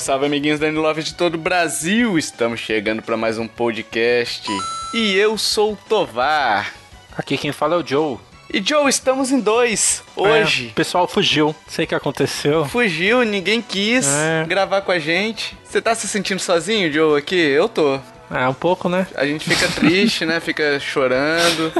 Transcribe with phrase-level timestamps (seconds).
[0.00, 2.18] Salve, salve, amiguinhos da Love de todo o Brasil!
[2.18, 4.48] Estamos chegando para mais um podcast.
[4.94, 6.72] E eu sou o Tovar.
[7.16, 8.18] Aqui quem fala é o Joe.
[8.52, 10.68] E Joe, estamos em dois hoje.
[10.68, 12.64] É, o pessoal fugiu, sei o que aconteceu.
[12.64, 14.44] Fugiu, ninguém quis é.
[14.46, 15.56] gravar com a gente.
[15.64, 17.36] Você tá se sentindo sozinho, Joe, aqui?
[17.36, 18.00] Eu tô.
[18.30, 19.06] É, um pouco, né?
[19.14, 20.40] A gente fica triste, né?
[20.40, 21.72] Fica chorando.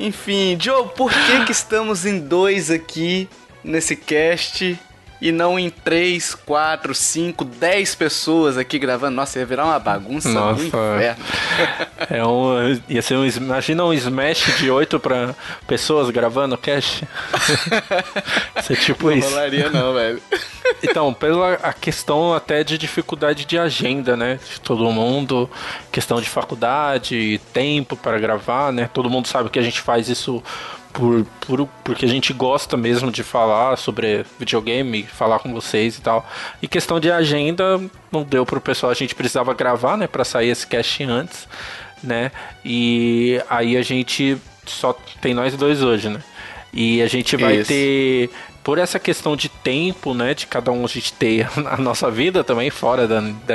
[0.00, 3.28] Enfim, Joe, por que que estamos em dois aqui
[3.62, 4.78] nesse cast?
[5.20, 9.16] E não em 3, 4, 5, 10 pessoas aqui gravando.
[9.16, 11.24] Nossa, ia virar uma bagunça Nossa, do inferno.
[12.10, 15.34] É um, ia ser um, imagina um smash de 8 para
[15.66, 17.02] pessoas gravando cash.
[18.62, 19.28] ser tipo não isso.
[19.28, 20.22] Não rolaria não, velho.
[20.82, 24.38] Então, pela a questão até de dificuldade de agenda, né?
[24.52, 25.48] De todo mundo,
[25.92, 28.90] questão de faculdade, tempo para gravar, né?
[28.92, 30.42] Todo mundo sabe que a gente faz isso
[30.96, 36.00] por, por, porque a gente gosta mesmo de falar sobre videogame, falar com vocês e
[36.00, 36.26] tal.
[36.62, 37.78] E questão de agenda,
[38.10, 41.46] não deu pro pessoal, a gente precisava gravar, né, para sair esse cast antes,
[42.02, 42.32] né?
[42.64, 46.20] E aí a gente só tem nós dois hoje, né?
[46.72, 47.68] E a gente vai Isso.
[47.68, 48.30] ter
[48.66, 52.42] por essa questão de tempo, né, de cada um a gente ter a nossa vida
[52.42, 53.54] também fora da, da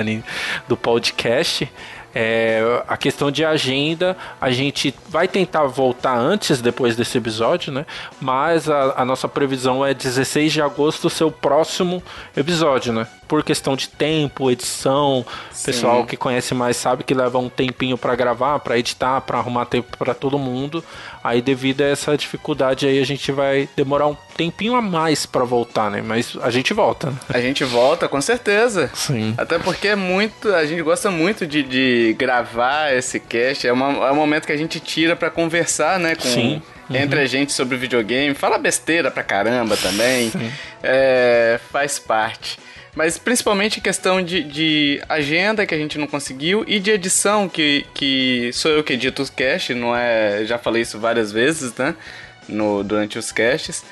[0.69, 1.69] do podcast,
[2.15, 7.85] é, a questão de agenda, a gente vai tentar voltar antes, depois desse episódio, né?
[8.21, 12.01] Mas a, a nossa previsão é 16 de agosto ser o próximo
[12.35, 13.05] episódio, né?
[13.31, 15.25] por questão de tempo, edição.
[15.53, 15.67] Sim.
[15.67, 19.63] Pessoal que conhece mais sabe que leva um tempinho para gravar, para editar, para arrumar
[19.67, 20.83] tempo para todo mundo.
[21.23, 25.43] Aí devido a essa dificuldade aí a gente vai demorar um tempinho a mais para
[25.43, 26.01] voltar, né?
[26.01, 27.13] Mas a gente volta.
[27.29, 28.89] A gente volta, com certeza.
[28.93, 29.33] Sim.
[29.37, 33.67] Até porque é muito, a gente gosta muito de, de gravar esse cast.
[33.67, 36.15] É, uma, é um momento que a gente tira para conversar, né?
[36.15, 36.61] Com, Sim.
[36.89, 36.95] Uhum.
[36.95, 40.31] Entre a gente sobre videogame, fala besteira pra caramba também.
[40.83, 42.57] É, faz parte.
[42.95, 47.85] Mas principalmente questão de, de, agenda que a gente não conseguiu e de edição, que,
[47.93, 50.43] que sou eu que edito os casts, não é.
[50.45, 51.95] Já falei isso várias vezes, né?
[52.49, 53.83] No, durante os casts.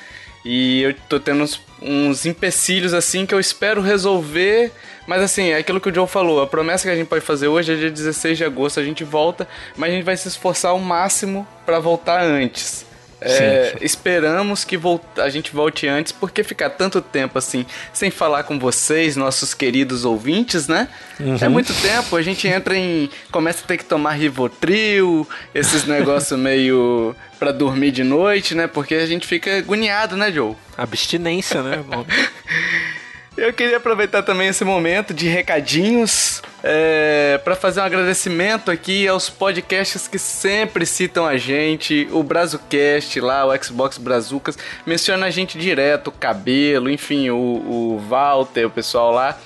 [0.44, 4.72] E eu tô tendo uns, uns empecilhos assim que eu espero resolver.
[5.06, 6.40] Mas assim, é aquilo que o Joe falou.
[6.40, 9.02] A promessa que a gente pode fazer hoje é dia 16 de agosto, a gente
[9.02, 12.86] volta, mas a gente vai se esforçar ao máximo para voltar antes.
[13.20, 14.78] É, esperamos que
[15.18, 20.04] a gente volte antes, porque ficar tanto tempo assim sem falar com vocês, nossos queridos
[20.04, 20.88] ouvintes, né?
[21.18, 21.36] Uhum.
[21.40, 22.16] É muito tempo.
[22.16, 23.10] A gente entra em.
[23.30, 28.66] começa a ter que tomar Rivotril, esses negócios meio para dormir de noite, né?
[28.66, 30.54] Porque a gente fica agoniado, né, Joe?
[30.76, 31.78] Abstinência, né?
[33.40, 39.30] Eu queria aproveitar também esse momento de recadinhos é, para fazer um agradecimento aqui aos
[39.30, 45.56] podcasts que sempre citam a gente, o Brazucast lá, o Xbox Brazucas, menciona a gente
[45.56, 49.38] direto, o Cabelo, enfim, o, o Walter, o pessoal lá.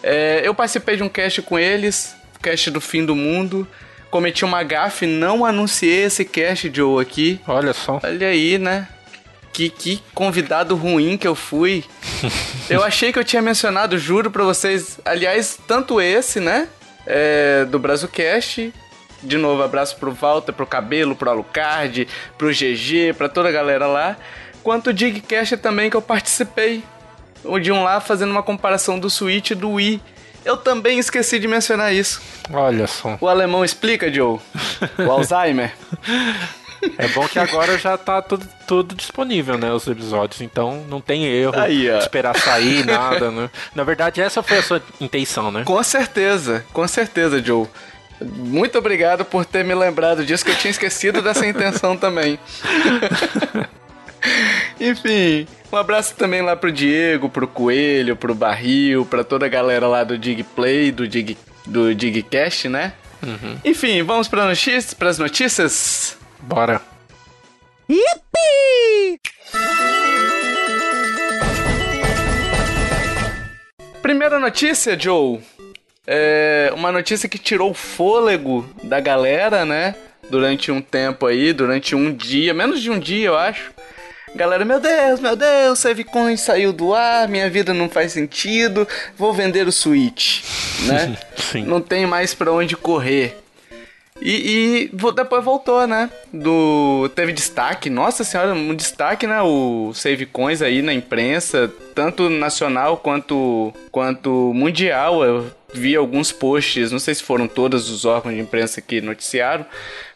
[0.00, 3.66] É, eu participei de um cast com eles, cast do fim do mundo.
[4.12, 7.40] Cometi uma gafe, não anunciei esse cast, Joe, aqui.
[7.48, 7.98] Olha só.
[8.00, 8.86] Olha aí, né?
[9.52, 11.84] Que, que convidado ruim que eu fui.
[12.70, 14.98] eu achei que eu tinha mencionado, juro pra vocês.
[15.04, 16.68] Aliás, tanto esse, né?
[17.06, 18.72] É, do Brazucast.
[19.22, 22.08] De novo, abraço pro Walter, pro Cabelo, pro Alucard,
[22.38, 24.16] pro GG, pra toda a galera lá.
[24.62, 26.82] Quanto o Digcast também que eu participei.
[27.44, 30.02] O de um lá fazendo uma comparação do Switch e do Wii.
[30.44, 32.20] Eu também esqueci de mencionar isso.
[32.50, 33.18] Olha só.
[33.20, 34.38] O alemão explica, Joe?
[34.98, 35.74] O Alzheimer.
[36.98, 39.72] É bom que agora já tá tudo, tudo disponível, né?
[39.72, 40.40] Os episódios.
[40.40, 43.50] Então não tem erro Aí, esperar sair, nada, né?
[43.74, 45.64] Na verdade, essa foi a sua intenção, né?
[45.64, 47.66] Com certeza, com certeza, Joe.
[48.20, 52.38] Muito obrigado por ter me lembrado disso, que eu tinha esquecido dessa intenção também.
[54.78, 59.86] Enfim, um abraço também lá pro Diego, pro Coelho, pro Barril, pra toda a galera
[59.86, 62.92] lá do Dig Play, do Dig, do Digcast, né?
[63.22, 63.56] Uhum.
[63.64, 66.18] Enfim, vamos para notícias, pras notícias?
[66.42, 66.80] Bora.
[67.88, 69.20] Yippee!
[74.02, 75.40] Primeira notícia, Joe.
[76.06, 79.94] É uma notícia que tirou o fôlego da galera, né?
[80.28, 83.72] Durante um tempo aí, durante um dia, menos de um dia, eu acho.
[84.34, 89.32] Galera, meu Deus, meu Deus, Savecoin saiu do ar, minha vida não faz sentido, vou
[89.32, 90.44] vender o Switch,
[90.86, 91.16] né?
[91.36, 91.64] Sim.
[91.64, 93.39] Não tem mais para onde correr.
[94.20, 96.10] E, e, depois voltou, né?
[96.32, 99.40] Do, teve destaque, nossa senhora, um destaque, né?
[99.40, 105.24] O Save Coins aí na imprensa, tanto nacional quanto, quanto mundial.
[105.24, 109.64] Eu vi alguns posts, não sei se foram todos os órgãos de imprensa que noticiaram,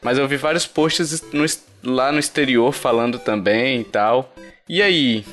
[0.02, 1.46] mas eu vi vários posts no,
[1.82, 4.34] lá no exterior falando também e tal.
[4.68, 5.24] E aí?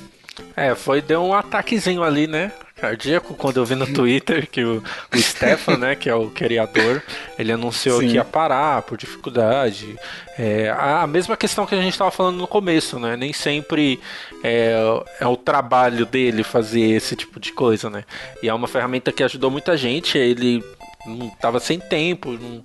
[0.56, 2.51] É, foi, deu um ataquezinho ali, né?
[2.81, 4.83] Cardíaco quando eu vi no Twitter que o,
[5.13, 7.03] o Stefan, né, que é o criador,
[7.37, 8.07] ele anunciou Sim.
[8.07, 9.95] que ia parar por dificuldade.
[10.37, 13.15] É, a mesma questão que a gente estava falando no começo, né?
[13.15, 13.99] Nem sempre
[14.43, 14.73] é,
[15.19, 18.03] é, o trabalho dele fazer esse tipo de coisa, né?
[18.41, 20.17] E é uma ferramenta que ajudou muita gente.
[20.17, 20.63] Ele
[21.05, 22.61] não estava sem tempo, não,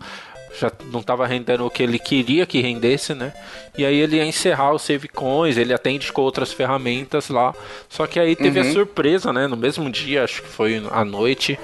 [0.58, 3.32] já não estava rendendo o que ele queria que rendesse, né?
[3.76, 7.54] E aí ele ia encerrar o Save Coins, ele atende com outras ferramentas lá.
[7.88, 8.68] Só que aí teve uhum.
[8.68, 9.46] a surpresa, né?
[9.46, 11.58] No mesmo dia, acho que foi à noite,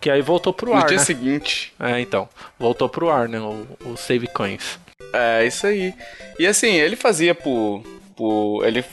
[0.00, 0.82] que aí voltou pro no ar.
[0.82, 1.04] No dia né?
[1.04, 1.72] seguinte.
[1.80, 2.28] É, então.
[2.58, 3.40] Voltou pro ar, né?
[3.40, 4.78] O, o Save Coins.
[5.12, 5.94] É, isso aí.
[6.38, 7.82] E assim, ele fazia por.
[8.14, 8.84] por ele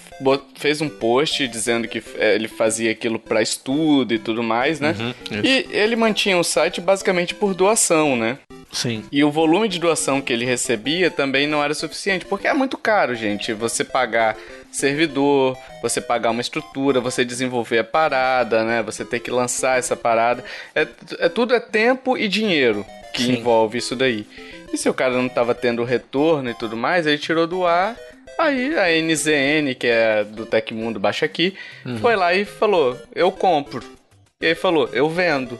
[0.55, 4.95] fez um post dizendo que ele fazia aquilo para estudo e tudo mais, né?
[4.97, 8.37] Uhum, e ele mantinha o site basicamente por doação, né?
[8.71, 9.03] Sim.
[9.11, 12.77] E o volume de doação que ele recebia também não era suficiente, porque é muito
[12.77, 13.53] caro, gente.
[13.53, 14.37] Você pagar
[14.71, 18.81] servidor, você pagar uma estrutura, você desenvolver a parada, né?
[18.83, 20.43] Você ter que lançar essa parada.
[20.73, 20.87] É,
[21.19, 23.33] é tudo é tempo e dinheiro que Sim.
[23.33, 24.25] envolve isso daí.
[24.71, 27.95] E se o cara não estava tendo retorno e tudo mais, ele tirou do ar.
[28.39, 31.53] Aí a NZN, que é do Tecmundo Baixa Aqui,
[31.85, 31.97] uhum.
[31.97, 33.83] foi lá e falou: Eu compro.
[34.39, 35.59] E aí falou: Eu vendo.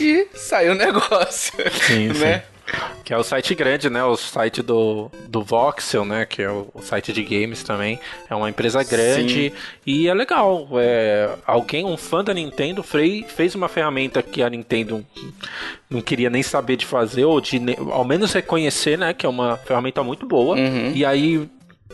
[0.00, 1.54] E saiu o negócio.
[1.86, 2.38] Sim, né?
[2.38, 2.54] Sim.
[3.04, 4.02] Que é o site grande, né?
[4.04, 6.24] O site do, do Voxel, né?
[6.24, 8.00] Que é o, o site de games também.
[8.28, 9.56] É uma empresa grande Sim.
[9.86, 10.66] e é legal.
[10.78, 15.04] É, alguém, um fã da Nintendo, fez uma ferramenta que a Nintendo
[15.90, 17.60] não queria nem saber de fazer, ou de
[17.90, 19.12] ao menos reconhecer, né?
[19.12, 20.56] Que é uma ferramenta muito boa.
[20.56, 20.92] Uhum.
[20.94, 21.46] E aí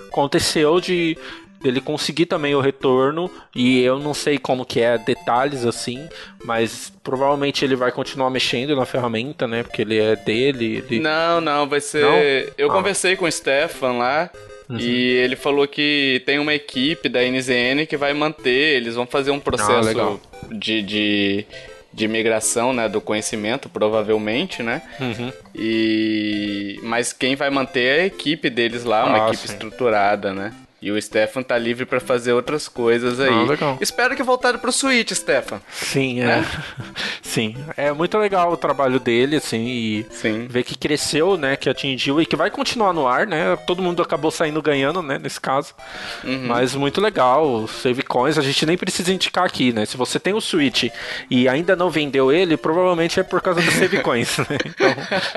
[0.09, 1.19] aconteceu de
[1.62, 6.09] dele conseguir também o retorno e eu não sei como que é detalhes assim,
[6.45, 9.62] mas provavelmente ele vai continuar mexendo na ferramenta, né?
[9.62, 10.83] Porque ele é dele.
[10.89, 11.01] Ele...
[11.01, 12.03] Não, não, vai ser.
[12.03, 12.17] Não?
[12.57, 12.75] Eu ah.
[12.75, 14.31] conversei com o Stefan lá.
[14.69, 14.79] Uhum.
[14.79, 19.33] E ele falou que tem uma equipe da NZN que vai manter, eles vão fazer
[19.33, 21.47] um processo ah, de, de,
[21.93, 24.81] de migração né, do conhecimento, provavelmente, né?
[25.01, 25.33] Uhum.
[25.56, 26.79] E...
[26.85, 29.55] Mas quem vai manter é a equipe deles lá, uma ah, equipe sim.
[29.55, 30.55] estruturada, né?
[30.82, 33.29] E o Stefan tá livre para fazer outras coisas aí.
[33.29, 33.79] Ah, legal.
[33.82, 35.61] Espero que voltado pro Switch, Stefan.
[35.71, 36.27] Sim, é.
[36.27, 36.47] Né?
[37.21, 37.55] Sim.
[37.77, 40.47] É muito legal o trabalho dele, assim, e Sim.
[40.49, 41.55] ver que cresceu, né?
[41.55, 43.56] Que atingiu e que vai continuar no ar, né?
[43.67, 45.19] Todo mundo acabou saindo ganhando, né?
[45.19, 45.75] Nesse caso.
[46.25, 46.47] Uhum.
[46.47, 47.69] Mas muito legal.
[47.69, 49.85] Save Coins, a gente nem precisa indicar aqui, né?
[49.85, 50.85] Se você tem o Switch
[51.31, 54.47] e ainda não vendeu ele, provavelmente é por causa do Save Coins, né?
[54.71, 54.94] Então,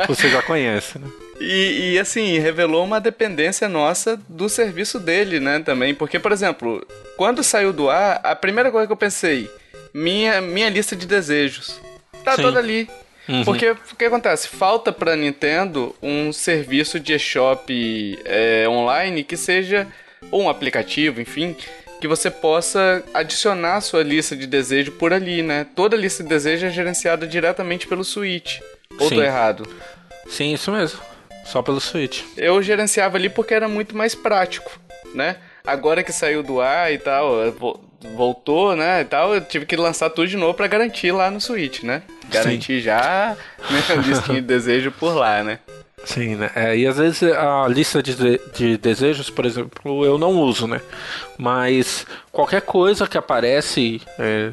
[0.08, 1.08] você já conhece, né?
[1.40, 5.94] E, e, assim, revelou uma dependência nossa do serviço dele, né, também.
[5.94, 6.86] Porque, por exemplo,
[7.18, 9.50] quando saiu do ar, a primeira coisa que eu pensei,
[9.94, 11.80] minha, minha lista de desejos.
[12.24, 12.42] Tá Sim.
[12.44, 12.90] toda ali.
[13.28, 13.44] Uhum.
[13.46, 14.48] Porque o que acontece?
[14.48, 19.88] Falta pra Nintendo um serviço de eShop é, online que seja,
[20.30, 21.56] ou um aplicativo, enfim,
[22.02, 25.66] que você possa adicionar a sua lista de desejo por ali, né?
[25.74, 28.60] Toda lista de desejo é gerenciada diretamente pelo Switch.
[29.00, 29.16] Ou Sim.
[29.16, 29.68] tô errado?
[30.28, 31.00] Sim, isso mesmo.
[31.46, 32.24] Só pelo Switch.
[32.38, 34.80] Eu gerenciava ali porque era muito mais prático,
[35.14, 35.38] né?
[35.66, 37.32] Agora que saiu do ar e tal,
[38.16, 41.40] voltou, né, e tal, eu tive que lançar tudo de novo para garantir lá no
[41.40, 42.04] Switch, né?
[42.30, 42.82] Garantir Sim.
[42.82, 43.38] já
[43.70, 45.60] minha listinha de desejo por lá, né?
[46.04, 46.52] Sim, né?
[46.54, 48.14] É, e às vezes a lista de,
[48.54, 50.82] de desejos, por exemplo, eu não uso, né?
[51.38, 54.02] Mas qualquer coisa que aparece.
[54.20, 54.52] É...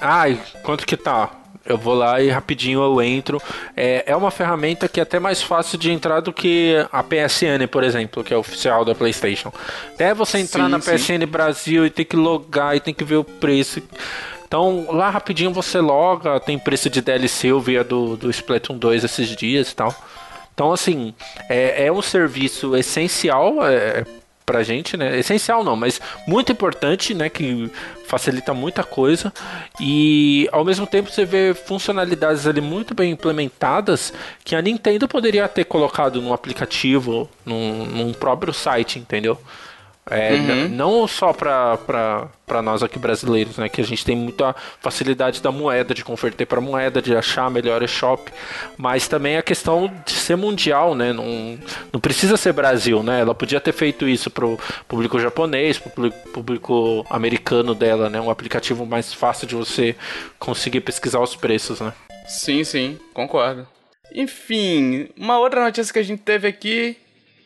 [0.00, 1.30] Ai, quanto que tá?
[1.66, 3.40] Eu vou lá e rapidinho eu entro.
[3.76, 7.66] É, é uma ferramenta que é até mais fácil de entrar do que a PSN,
[7.70, 9.52] por exemplo, que é oficial da PlayStation.
[9.94, 10.92] Até você entrar sim, na sim.
[10.92, 13.82] PSN Brasil e ter que logar e tem que ver o preço.
[14.46, 18.78] Então, lá rapidinho você loga, tem preço de DLC, eu vi a do, do Splatoon
[18.78, 19.94] 2 esses dias e tal.
[20.54, 21.12] Então, assim,
[21.48, 24.06] é, é um serviço essencial é,
[24.46, 25.18] pra gente, né?
[25.18, 27.28] Essencial não, mas muito importante, né?
[27.28, 27.68] Que
[28.06, 29.32] facilita muita coisa
[29.80, 34.12] e ao mesmo tempo você vê funcionalidades ali muito bem implementadas
[34.44, 39.36] que a Nintendo poderia ter colocado no aplicativo, num, num próprio site, entendeu?
[40.08, 40.68] É, uhum.
[40.68, 43.68] Não só para nós aqui brasileiros, né?
[43.68, 47.86] Que a gente tem muita facilidade da moeda, de converter para moeda, de achar melhor
[47.88, 48.32] shop,
[48.76, 51.12] mas também a questão de ser mundial, né?
[51.12, 51.58] Não,
[51.92, 53.20] não precisa ser Brasil, né?
[53.20, 58.20] Ela podia ter feito isso pro público japonês, pro público americano dela, né?
[58.20, 59.96] Um aplicativo mais fácil de você
[60.38, 61.92] conseguir pesquisar os preços, né?
[62.28, 63.66] Sim, sim, concordo.
[64.14, 66.96] Enfim, uma outra notícia que a gente teve aqui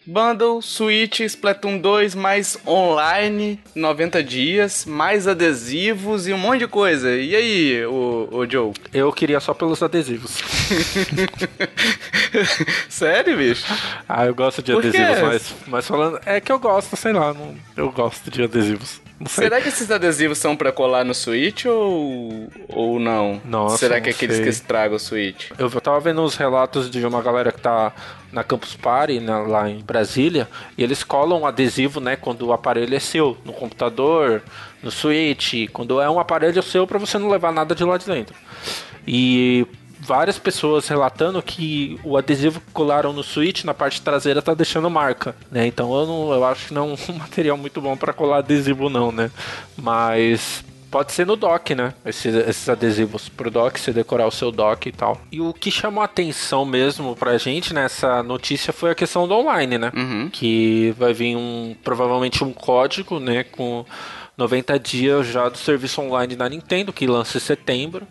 [0.07, 7.15] Bundle, Switch, Splatoon 2, mais online, 90 dias, mais adesivos e um monte de coisa.
[7.15, 8.73] E aí, o, o Joe?
[8.93, 10.39] Eu queria só pelos adesivos.
[12.89, 13.67] Sério, bicho?
[14.09, 16.19] Ah, eu gosto de adesivos, mas, mas falando.
[16.25, 19.01] É que eu gosto, sei lá, não, eu gosto de adesivos.
[19.27, 23.41] Será que esses adesivos são para colar no Switch ou, ou não?
[23.45, 24.45] Nossa, Será que é aqueles sei.
[24.45, 25.51] que estragam o Switch?
[25.59, 27.93] Eu tava vendo uns relatos de uma galera que tá
[28.33, 30.49] na Campus Party, né, lá em Brasília,
[30.79, 34.43] e eles colam adesivo, né, quando o aparelho é seu, no computador,
[34.83, 38.07] no Switch, quando é um aparelho seu para você não levar nada de lá de
[38.07, 38.35] dentro.
[39.07, 39.67] E
[40.01, 44.89] várias pessoas relatando que o adesivo que colaram no Switch na parte traseira tá deixando
[44.89, 45.67] marca, né?
[45.67, 48.89] Então eu não, eu acho que não é um material muito bom para colar adesivo
[48.89, 49.31] não, né?
[49.77, 51.95] Mas Pode ser no dock, né?
[52.05, 55.21] Esses, esses adesivos pro dock, você decorar o seu dock e tal.
[55.31, 59.35] E o que chamou a atenção mesmo pra gente nessa notícia foi a questão do
[59.35, 59.93] online, né?
[59.95, 60.29] Uhum.
[60.29, 63.45] Que vai vir um provavelmente um código, né?
[63.45, 63.85] Com
[64.37, 68.05] 90 dias já do serviço online da Nintendo, que lança em setembro.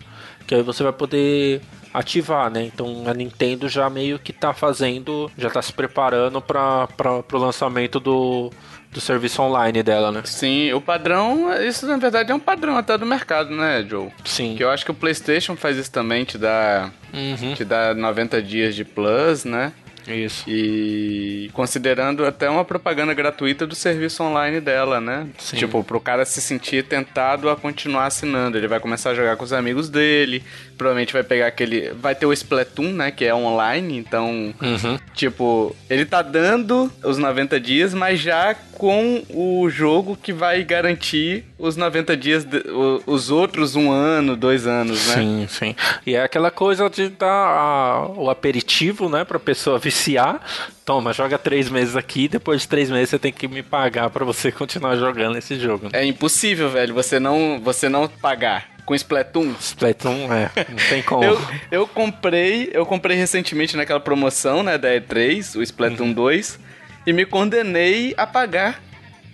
[0.47, 1.61] Que aí você vai poder
[1.93, 2.63] ativar, né?
[2.63, 6.87] Então a Nintendo já meio que tá fazendo, já tá se preparando para
[7.31, 8.51] o lançamento do,
[8.91, 10.21] do serviço online dela, né?
[10.25, 14.09] Sim, o padrão, isso na verdade é um padrão até do mercado, né, Joe?
[14.25, 14.55] Sim.
[14.55, 18.41] Que eu acho que o PlayStation faz isso também, te dá, Uhum, te dá 90
[18.41, 19.71] dias de plus, né?
[20.07, 20.43] Isso.
[20.47, 25.27] E considerando até uma propaganda gratuita do serviço online dela, né?
[25.37, 25.57] Sim.
[25.57, 28.57] Tipo, pro cara se sentir tentado a continuar assinando.
[28.57, 30.43] Ele vai começar a jogar com os amigos dele.
[30.77, 31.89] Provavelmente vai pegar aquele.
[31.91, 33.11] Vai ter o Splatoon, né?
[33.11, 33.97] Que é online.
[33.97, 34.99] Então, Uhum.
[35.13, 41.43] tipo, ele tá dando os 90 dias, mas já com o jogo que vai garantir
[41.59, 42.63] os 90 dias, de-
[43.05, 45.15] os outros um ano, dois anos, né?
[45.15, 45.75] Sim, sim.
[46.05, 50.39] E é aquela coisa de dar a- o aperitivo, né, pra pessoa viciar.
[50.85, 54.23] Toma, joga três meses aqui, depois de três meses você tem que me pagar pra
[54.23, 55.87] você continuar jogando esse jogo.
[55.91, 55.99] né?
[56.01, 58.79] É impossível, velho, você não, você não pagar.
[58.85, 61.23] Com Splatoon, Splatoon, é, não tem como.
[61.23, 66.57] Eu, eu comprei, eu comprei recentemente naquela promoção, né, da E3, o Splatoon 2,
[67.05, 68.81] e me condenei a pagar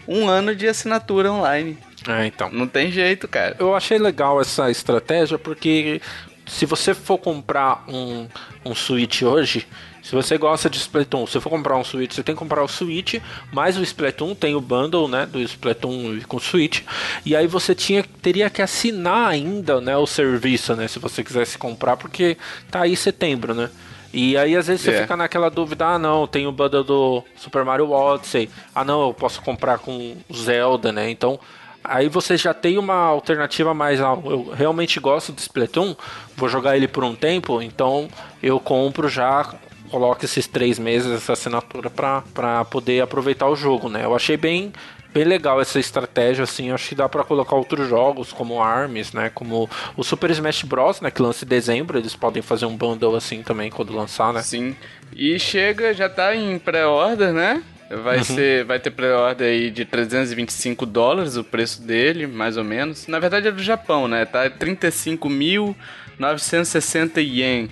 [0.07, 1.77] um ano de assinatura online.
[2.07, 2.49] É, então.
[2.51, 3.55] Não tem jeito, cara.
[3.59, 6.01] Eu achei legal essa estratégia porque
[6.45, 8.27] se você for comprar um,
[8.63, 9.67] um Switch hoje,
[10.05, 12.67] se você gosta de Splatoon, se for comprar um Switch, você tem que comprar o
[12.67, 13.15] Switch,
[13.51, 16.81] mais o Splatoon, tem o bundle, né, do Splatoon com o Switch,
[17.25, 21.57] e aí você tinha, teria que assinar ainda, né, o serviço, né, se você quisesse
[21.57, 22.37] comprar, porque
[22.69, 23.71] tá aí setembro, né.
[24.15, 25.01] E aí às vezes você É.
[25.01, 29.13] fica naquela dúvida, ah não, tem o bundle do Super Mario Odyssey, ah não, eu
[29.13, 31.39] posso comprar com o Zelda, né, então...
[31.87, 34.01] Aí você já tem uma alternativa mais.
[34.01, 35.95] Ah, eu realmente gosto de Splatoon,
[36.35, 38.07] vou jogar ele por um tempo, então
[38.41, 39.53] eu compro já,
[39.95, 44.03] coloco esses três meses essa assinatura pra poder aproveitar o jogo, né?
[44.03, 44.73] Eu achei bem,
[45.13, 46.69] bem legal essa estratégia, assim.
[46.69, 49.31] Acho que dá pra colocar outros jogos, como Arms, né?
[49.33, 51.09] Como o Super Smash Bros, né?
[51.09, 54.41] Que lança em dezembro, eles podem fazer um bundle assim também quando lançar, né?
[54.41, 54.75] Sim.
[55.15, 57.63] E chega, já tá em pré-order, né?
[58.03, 63.07] Vai ser, vai ter pré-order aí de 325 dólares o preço dele, mais ou menos.
[63.07, 64.25] Na verdade é do Japão, né?
[64.25, 67.69] Tá 35.960 ien.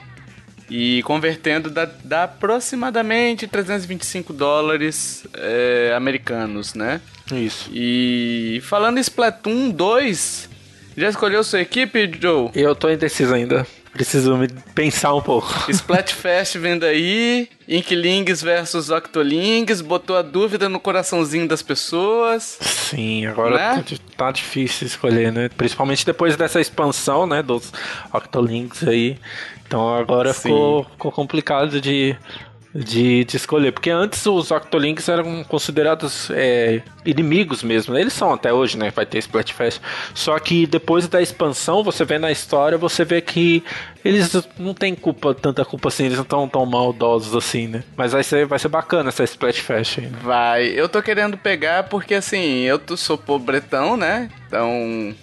[0.75, 6.99] E convertendo dá, dá aproximadamente 325 dólares é, americanos, né?
[7.31, 7.69] Isso.
[7.71, 10.49] E falando em Splatoon 2,
[10.97, 12.49] já escolheu sua equipe, Joe?
[12.55, 13.67] Eu tô indeciso ainda.
[13.93, 14.35] Preciso
[14.73, 15.69] pensar um pouco.
[15.69, 22.57] Splatfest vendo aí, Inklings versus Octolings, botou a dúvida no coraçãozinho das pessoas.
[22.59, 23.83] Sim, agora Né?
[23.87, 25.47] tá, tá difícil escolher, né?
[25.55, 27.43] Principalmente depois dessa expansão, né?
[27.43, 27.71] Dos
[28.11, 29.17] Octolinks aí.
[29.67, 32.15] Então agora ficou, ficou complicado de,
[32.73, 33.71] de, de escolher.
[33.71, 37.97] Porque antes os Octolinks eram considerados é, inimigos mesmo.
[37.97, 38.91] Eles são até hoje, né?
[38.91, 39.79] Vai ter Splatfest.
[40.13, 43.63] Só que depois da expansão, você vê na história, você vê que
[44.03, 46.05] eles não têm culpa, tanta culpa assim.
[46.05, 47.83] Eles não estão tão maldosos assim, né?
[47.95, 50.05] Mas vai ser, vai ser bacana essa Splatfest aí.
[50.07, 50.19] né?
[50.21, 54.29] Vai, eu tô querendo pegar porque assim, eu sou pobretão, né?
[54.47, 55.13] Então,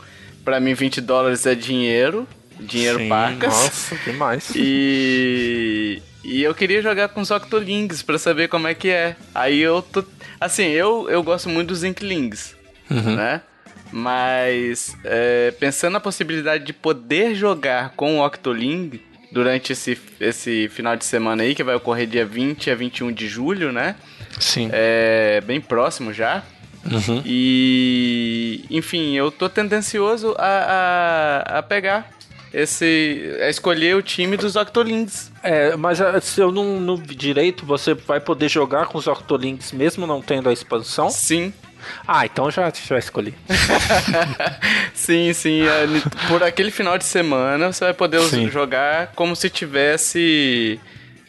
[0.45, 2.27] pra mim 20 dólares é dinheiro,
[2.59, 3.53] dinheiro Sim, pacas.
[3.53, 4.53] Nossa, demais.
[4.55, 9.17] E, e eu queria jogar com os Octolings pra saber como é que é.
[9.35, 10.05] Aí eu tô.
[10.41, 12.55] Assim, eu, eu gosto muito dos Inklings,
[12.91, 13.17] Uhum.
[13.17, 13.41] né?
[13.93, 19.01] Mas é, pensando na possibilidade de poder jogar com o Octoling
[19.33, 23.29] durante esse, esse final de semana aí, que vai ocorrer dia 20 a 21 de
[23.29, 23.97] julho, né?
[24.39, 24.69] Sim.
[24.73, 26.43] É bem próximo já.
[26.85, 27.23] Uhum.
[27.27, 32.09] E, enfim, eu tô tendencioso a, a, a pegar
[32.53, 33.37] esse.
[33.43, 35.31] a escolher o time dos Octolings.
[35.43, 39.73] É, mas ah, se eu não, não direito, você vai poder jogar com os Octolinks
[39.73, 41.11] mesmo não tendo a expansão?
[41.11, 41.53] Sim.
[42.07, 43.35] Ah, então já, já escolhi.
[44.95, 45.63] sim, sim.
[45.63, 45.87] é,
[46.29, 48.51] por aquele final de semana você vai poder Sim.
[48.51, 50.79] jogar como se tivesse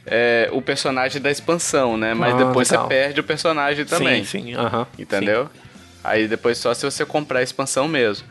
[0.05, 2.13] é, o personagem da expansão, né?
[2.13, 2.85] Mas Ah, depois legal.
[2.85, 4.23] você perde o personagem também.
[4.23, 4.85] Sim, sim, aham.
[4.97, 5.49] Entendeu?
[6.03, 8.27] Aí depois só se você comprar a expansão mesmo.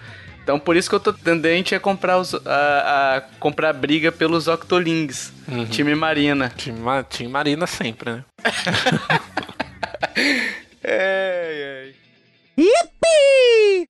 [0.51, 4.49] Então por isso que eu tô tendente a comprar os, a, a comprar briga pelos
[4.49, 5.33] Octolings.
[5.47, 5.65] Uhum.
[5.67, 6.53] Time Marina.
[6.57, 8.25] Time, time Marina sempre, né?
[10.83, 11.95] ai.
[12.59, 13.89] Yippee!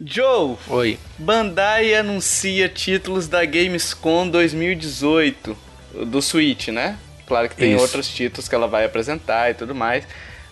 [0.00, 0.56] Joe!
[0.68, 1.00] Oi.
[1.18, 5.58] Bandai anuncia títulos da Gamescom 2018
[6.06, 6.96] do Switch, né?
[7.26, 7.82] Claro que tem Isso.
[7.82, 10.06] outros títulos que ela vai apresentar e tudo mais.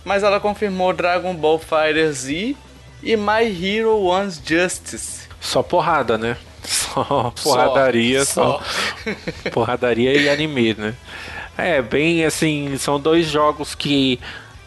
[0.04, 2.54] Mas ela confirmou Dragon Ball Fighter Z
[3.02, 5.28] e My Hero One's Justice.
[5.40, 6.36] Só porrada, né?
[6.64, 8.58] Só porradaria, só.
[8.58, 9.50] só.
[9.52, 10.94] porradaria e anime, né?
[11.56, 14.18] É, bem assim, são dois jogos que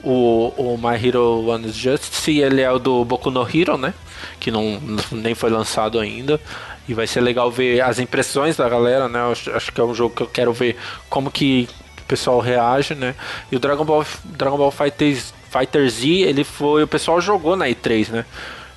[0.03, 3.93] o, o My Hero One's Justice, ele é o do Boku no Hero, né?
[4.39, 4.79] Que não,
[5.11, 6.39] nem foi lançado ainda.
[6.87, 9.19] E vai ser legal ver as impressões da galera, né?
[9.31, 10.77] Acho, acho que é um jogo que eu quero ver
[11.09, 11.67] como que
[12.07, 13.15] pessoal reage, né?
[13.51, 16.83] E o Dragon Ball, Dragon Ball Fighters, Fighter Z, ele foi.
[16.83, 18.25] O pessoal jogou na E3, né?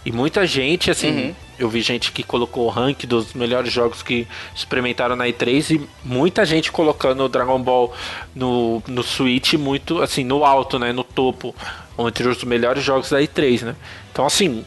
[0.04, 1.34] E muita gente, assim, uhum.
[1.58, 5.88] eu vi gente que colocou o rank dos melhores jogos que experimentaram na E3 e
[6.02, 7.92] muita gente colocando o Dragon Ball
[8.34, 10.90] no, no Switch muito, assim, no alto, né?
[10.90, 11.54] No topo,
[11.98, 13.76] entre os melhores jogos da E3, né?
[14.10, 14.64] Então, assim,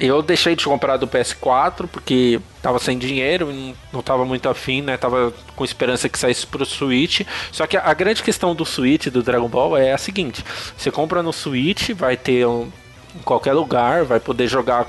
[0.00, 3.52] eu deixei de comprar do PS4 porque tava sem dinheiro,
[3.92, 4.96] não, tava muito afim, né?
[4.96, 7.22] Tava com esperança que saísse pro Switch.
[7.50, 10.44] Só que a, a grande questão do Switch do Dragon Ball é a seguinte:
[10.76, 12.70] você compra no Switch, vai ter um,
[13.14, 14.86] em qualquer lugar, vai poder jogar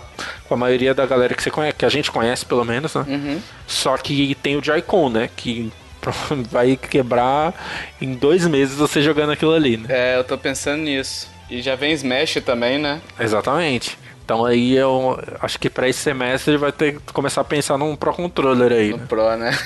[0.47, 3.05] com a maioria da galera que você conhece, que a gente conhece pelo menos, né?
[3.07, 3.41] Uhum.
[3.65, 5.29] Só que tem o Joy-Con, né?
[5.35, 5.71] Que
[6.51, 7.53] vai quebrar
[7.99, 9.87] em dois meses você jogando aquilo ali, né?
[9.89, 11.27] É, eu tô pensando nisso.
[11.49, 13.01] E já vem Smash também, né?
[13.19, 13.97] Exatamente.
[14.29, 17.95] Então aí eu acho que para esse semestre vai ter que começar a pensar num
[17.95, 18.91] Pro Controller aí.
[18.91, 19.05] No né?
[19.09, 19.51] Pro, né?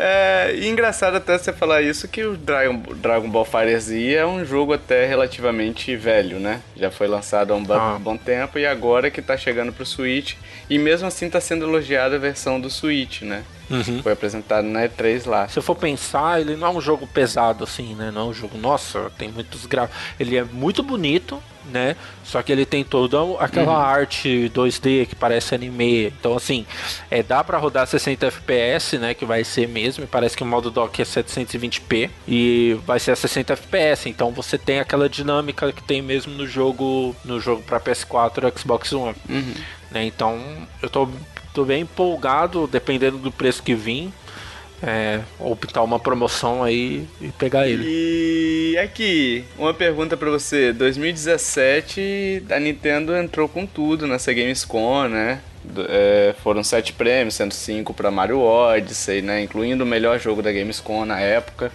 [0.00, 3.44] É, e engraçado até você falar isso que o Dragon, Dragon Ball
[3.80, 6.60] Z é um jogo até relativamente velho, né?
[6.76, 7.98] Já foi lançado há um ah.
[8.00, 10.36] bom tempo e agora que tá chegando pro Switch.
[10.70, 13.42] E mesmo assim tá sendo elogiada a versão do Switch, né?
[13.70, 14.02] Uhum.
[14.02, 15.48] Foi apresentado na E3 lá.
[15.48, 18.10] Se eu for pensar, ele não é um jogo pesado assim, né?
[18.10, 19.98] Não é um jogo, nossa, tem muitos gráficos.
[20.18, 21.96] Ele é muito bonito, né?
[22.24, 23.78] Só que ele tem toda aquela uhum.
[23.78, 26.06] arte 2D que parece anime.
[26.06, 26.66] Então, assim,
[27.10, 29.14] é, dá para rodar 60 FPS, né?
[29.14, 30.06] Que vai ser mesmo.
[30.06, 34.08] Parece que o modo dock é 720p e vai ser a 60 FPS.
[34.08, 38.58] Então, você tem aquela dinâmica que tem mesmo no jogo, no jogo para PS4 e
[38.58, 39.16] Xbox One.
[39.28, 39.54] Uhum.
[39.90, 40.04] Né?
[40.04, 40.38] Então,
[40.82, 41.08] eu tô,
[41.58, 44.12] tô bem empolgado, dependendo do preço que vir
[44.80, 47.82] é, optar uma promoção aí e pegar ele.
[47.84, 50.72] E aqui, uma pergunta para você.
[50.72, 55.40] 2017, a Nintendo entrou com tudo nessa Gamescom, né?
[55.88, 59.42] É, foram sete prêmios, sendo cinco para Mario Odyssey, né?
[59.42, 61.72] Incluindo o melhor jogo da Gamescom na época.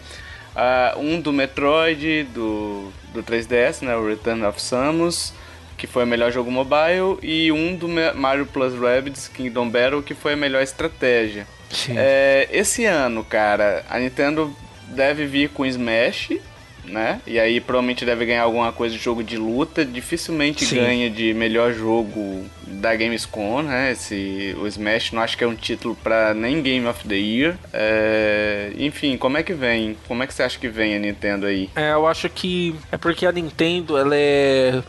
[0.55, 3.97] Uh, um do Metroid, do, do 3DS, né?
[3.97, 5.33] O Return of Samus,
[5.77, 7.17] que foi o melhor jogo mobile.
[7.21, 11.47] E um do Mario Plus Rabbids Kingdom Battle, que foi a melhor estratégia.
[11.89, 14.55] É, esse ano, cara, a Nintendo
[14.89, 16.33] deve vir com Smash,
[16.85, 17.21] né?
[17.25, 19.85] E aí provavelmente deve ganhar alguma coisa de jogo de luta.
[19.85, 20.75] Dificilmente Sim.
[20.75, 23.91] ganha de melhor jogo da Gamescom, né?
[23.91, 27.55] Esse, o Smash não acho que é um título para nem Game of the Year.
[27.71, 29.97] É, enfim, como é que vem?
[30.07, 31.69] Como é que você acha que vem a Nintendo aí?
[31.75, 34.83] É, eu acho que é porque a Nintendo ela é,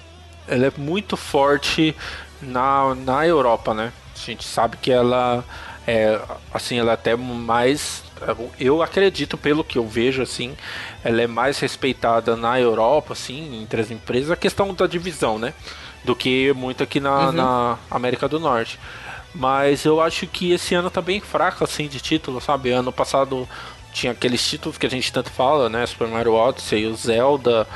[0.46, 1.94] ela é muito forte
[2.40, 3.92] na, na Europa, né?
[4.14, 5.44] A gente sabe que ela
[5.86, 6.18] é,
[6.52, 8.02] assim, ela é até mais.
[8.58, 10.56] Eu acredito, pelo que eu vejo, assim,
[11.02, 15.52] ela é mais respeitada na Europa, assim, entre as empresas, a questão da divisão, né?
[16.02, 17.32] Do que muito aqui na, uhum.
[17.32, 18.78] na América do Norte.
[19.34, 22.70] Mas eu acho que esse ano tá bem fraco, assim, de título, sabe?
[22.70, 23.48] Ano passado
[23.92, 25.84] tinha aqueles títulos que a gente tanto fala, né?
[25.86, 27.66] Super Mario Odyssey, o Zelda.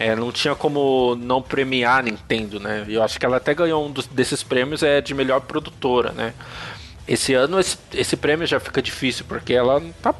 [0.00, 2.86] É, não tinha como não premiar a Nintendo, né?
[2.88, 6.32] Eu acho que ela até ganhou um dos, desses prêmios é de melhor produtora, né?
[7.06, 10.14] Esse ano esse, esse prêmio já fica difícil, porque ela não tá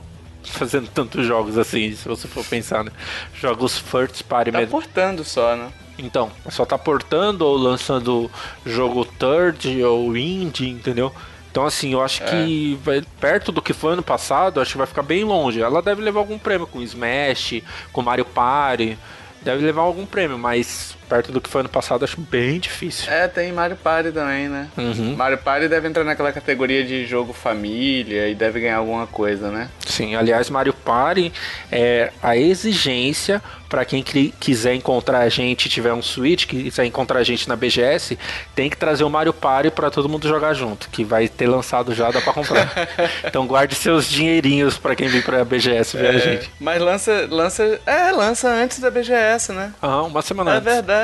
[0.44, 2.92] fazendo tantos jogos assim, se você for pensar, né?
[3.32, 4.70] Jogos first party tá mesmo.
[4.70, 5.72] portando só, né?
[5.98, 8.30] Então, só tá portando ou lançando
[8.66, 11.10] jogo third ou indie, entendeu?
[11.50, 12.26] Então, assim, eu acho é.
[12.26, 15.62] que vai, perto do que foi ano passado, acho que vai ficar bem longe.
[15.62, 17.62] Ela deve levar algum prêmio com Smash,
[17.94, 18.98] com Mario Party,
[19.42, 23.12] deve levar algum prêmio, mas perto do que foi ano passado, acho bem difícil.
[23.12, 24.68] É, tem Mario Party também, né?
[24.78, 25.16] Uhum.
[25.16, 29.68] Mario Party deve entrar naquela categoria de jogo família e deve ganhar alguma coisa, né?
[29.84, 31.32] Sim, aliás, Mario Party
[31.72, 37.22] é a exigência para quem quiser encontrar a gente, tiver um Switch, quiser encontrar a
[37.22, 38.18] gente na BGS,
[38.52, 41.94] tem que trazer o Mario Party para todo mundo jogar junto, que vai ter lançado
[41.94, 42.68] já, dá para comprar.
[43.24, 46.50] então guarde seus dinheirinhos para quem vir para a BGS ver é, a gente.
[46.58, 49.72] Mas lança, lança, é, lança antes da BGS, né?
[49.80, 50.66] Ah, uma semana é antes.
[50.66, 50.99] É verdade.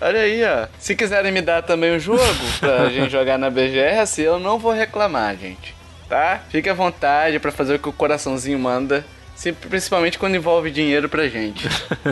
[0.00, 0.68] Olha aí, ó.
[0.78, 2.22] Se quiserem me dar também o jogo
[2.60, 5.74] pra gente jogar na BGS, eu não vou reclamar, gente.
[6.08, 6.40] Tá?
[6.48, 9.04] Fique à vontade para fazer o que o coraçãozinho manda.
[9.34, 11.68] Sempre, principalmente quando envolve dinheiro pra gente.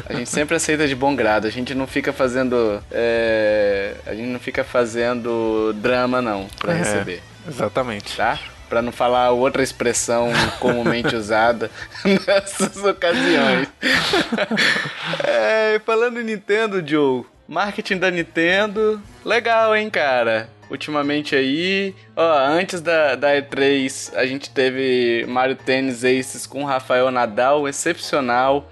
[0.09, 1.47] A gente sempre aceita de bom grado.
[1.47, 2.81] A gente não fica fazendo.
[2.91, 7.23] É, a gente não fica fazendo drama, não, pra é, receber.
[7.49, 8.17] Exatamente.
[8.17, 8.39] Tá?
[8.68, 11.70] Pra não falar outra expressão comumente usada
[12.05, 13.68] nessas ocasiões.
[15.24, 17.24] é, falando em Nintendo, Joe.
[17.48, 19.00] Marketing da Nintendo.
[19.24, 20.48] Legal, hein, cara?
[20.70, 21.94] ultimamente aí.
[22.14, 28.68] Ó, antes da, da E3, a gente teve Mario Tennis Aces com Rafael Nadal, excepcional.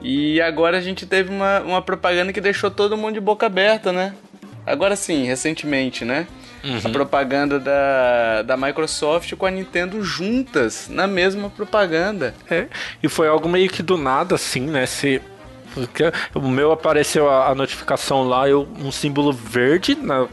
[0.00, 3.92] E agora a gente teve uma, uma propaganda que deixou todo mundo de boca aberta,
[3.92, 4.14] né?
[4.66, 6.26] Agora sim, recentemente, né?
[6.64, 6.80] Uhum.
[6.82, 12.34] A propaganda da, da Microsoft com a Nintendo juntas, na mesma propaganda.
[12.50, 12.68] É,
[13.02, 14.86] e foi algo meio que do nada, assim, né?
[14.86, 15.20] Se
[15.74, 20.28] porque o meu apareceu a, a notificação lá, eu, um símbolo verde na,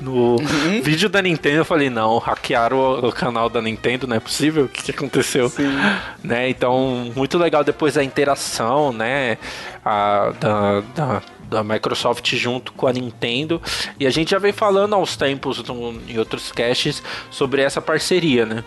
[0.00, 0.80] no uhum.
[0.82, 1.56] vídeo da Nintendo.
[1.56, 4.66] Eu falei, não, hackearam o, o, canal da Nintendo, não é possível?
[4.66, 5.48] O que, que aconteceu?
[5.50, 5.76] Sim.
[6.22, 6.48] Né?
[6.48, 9.38] Então, muito legal depois a interação, né?
[9.84, 13.60] A, da, da da Microsoft junto com a Nintendo.
[13.98, 18.44] E a gente já vem falando aos tempos no, em outros casts sobre essa parceria,
[18.44, 18.64] né?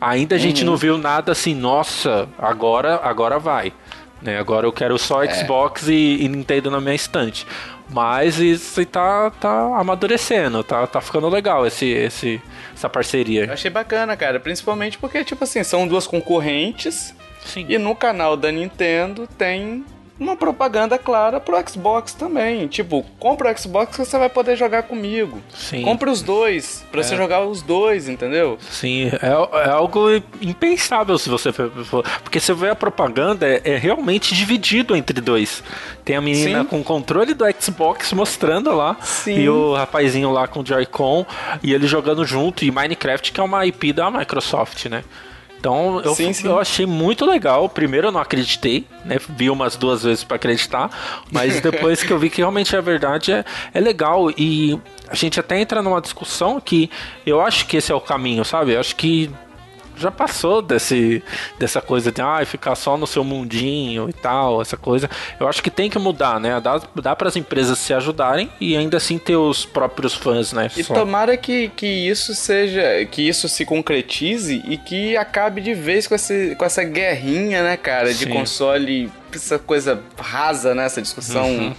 [0.00, 0.70] Ainda a gente uhum.
[0.70, 3.72] não viu nada assim, nossa, agora, agora vai.
[4.22, 4.38] Né?
[4.38, 5.28] Agora eu quero só é.
[5.28, 7.46] Xbox e, e, Nintendo na minha estante.
[7.88, 12.40] Mas isso tá, tá amadurecendo, tá, tá ficando legal esse, esse,
[12.72, 13.46] essa parceria.
[13.46, 14.38] Eu achei bacana, cara.
[14.38, 17.14] Principalmente porque, tipo assim, são duas concorrentes.
[17.44, 17.66] Sim.
[17.68, 19.84] E no canal da Nintendo tem
[20.20, 22.68] uma propaganda clara pro Xbox também.
[22.68, 25.40] Tipo, compra o Xbox que você vai poder jogar comigo.
[25.48, 25.82] Sim.
[25.82, 27.02] Compre os dois, pra é.
[27.02, 28.58] você jogar os dois, entendeu?
[28.70, 30.08] Sim, é, é, algo
[30.42, 31.70] impensável se você for.
[32.22, 35.64] Porque você vê a propaganda, é, é realmente dividido entre dois.
[36.04, 36.66] Tem a menina Sim.
[36.66, 39.38] com o controle do Xbox mostrando lá, Sim.
[39.40, 41.24] e o rapazinho lá com o Joy-Con,
[41.62, 45.02] e ele jogando junto, e Minecraft, que é uma IP da Microsoft, né?
[45.60, 46.48] Então eu, sim, sim.
[46.48, 47.68] eu achei muito legal.
[47.68, 49.18] Primeiro eu não acreditei, né?
[49.28, 50.90] Vi umas duas vezes para acreditar,
[51.30, 53.44] mas depois que eu vi que realmente é verdade, é,
[53.74, 54.30] é legal.
[54.30, 56.90] E a gente até entra numa discussão que
[57.26, 58.72] eu acho que esse é o caminho, sabe?
[58.72, 59.30] Eu acho que
[60.00, 61.22] já passou desse,
[61.58, 65.08] dessa coisa de ah, ficar só no seu mundinho e tal, essa coisa.
[65.38, 66.60] Eu acho que tem que mudar, né?
[66.60, 70.70] Dá, dá para as empresas se ajudarem e ainda assim ter os próprios fãs, né?
[70.76, 70.94] E só.
[70.94, 76.14] tomara que, que isso seja, que isso se concretize e que acabe de vez com,
[76.14, 78.30] esse, com essa guerrinha, né, cara, de Sim.
[78.30, 80.86] console, essa coisa rasa, né?
[80.86, 81.46] Essa discussão.
[81.46, 81.74] Uhum.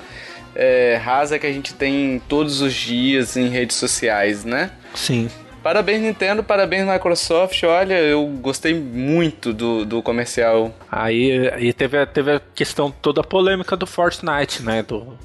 [0.53, 4.69] É, rasa que a gente tem todos os dias em redes sociais, né?
[4.93, 5.29] Sim.
[5.63, 7.63] Parabéns Nintendo, parabéns Microsoft.
[7.63, 10.73] Olha, eu gostei muito do, do comercial.
[10.91, 14.81] Aí, aí teve, a, teve a questão toda a polêmica do Fortnite, né?
[14.81, 15.17] Do,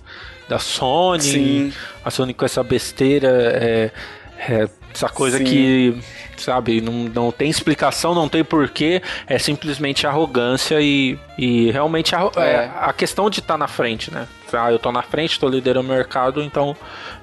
[0.47, 1.23] da Sony.
[1.23, 1.73] Sim.
[2.05, 3.29] A Sony com essa besteira.
[3.29, 3.91] É,
[4.39, 5.45] é, essa coisa Sim.
[5.45, 6.03] que,
[6.39, 12.31] sabe, não, não tem explicação, não tem porquê, é simplesmente arrogância e, e realmente a,
[12.37, 12.41] é.
[12.41, 14.27] É, a questão de estar tá na frente, né?
[14.53, 16.75] Ah, eu tô na frente, tô liderando o mercado, então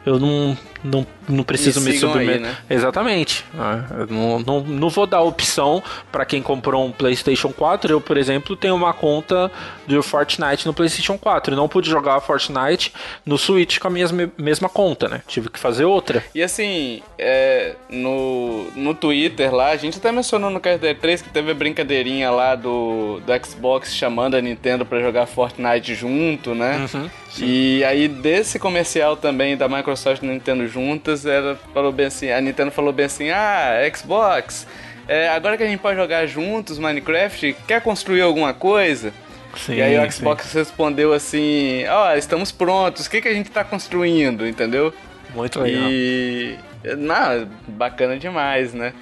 [0.06, 2.42] eu não, não, não preciso me, me submeter.
[2.42, 2.58] Né?
[2.70, 3.46] Exatamente.
[3.54, 5.82] É, não, não, não vou dar opção
[6.12, 7.92] para quem comprou um PlayStation 4.
[7.92, 9.52] Eu, por exemplo, tenho uma conta
[9.88, 11.54] do Fortnite no PlayStation 4.
[11.54, 12.94] Eu não pude jogar Fortnite
[13.26, 14.08] no Switch com a minha
[14.38, 15.22] mesma conta, né?
[15.28, 16.24] Tive que fazer outra.
[16.34, 21.30] E assim, é, no, no Twitter lá, a gente até mencionou no KT 3 que
[21.30, 26.88] teve a brincadeirinha lá do, do Xbox chamando a Nintendo para jogar Fortnite junto, né?
[26.94, 27.10] Uhum.
[27.40, 32.42] E aí desse comercial também da Microsoft e Nintendo juntas, ela falou bem assim, a
[32.42, 34.68] Nintendo falou bem assim, ah, Xbox,
[35.08, 39.14] é, agora que a gente pode jogar juntos Minecraft, quer construir alguma coisa?
[39.56, 40.58] Sim, e aí o Xbox sim.
[40.58, 44.94] respondeu assim, ó, oh, estamos prontos, o que, que a gente está construindo, entendeu?
[45.36, 45.90] Muito legal.
[45.90, 46.58] E...
[46.98, 48.94] Não, bacana demais, né?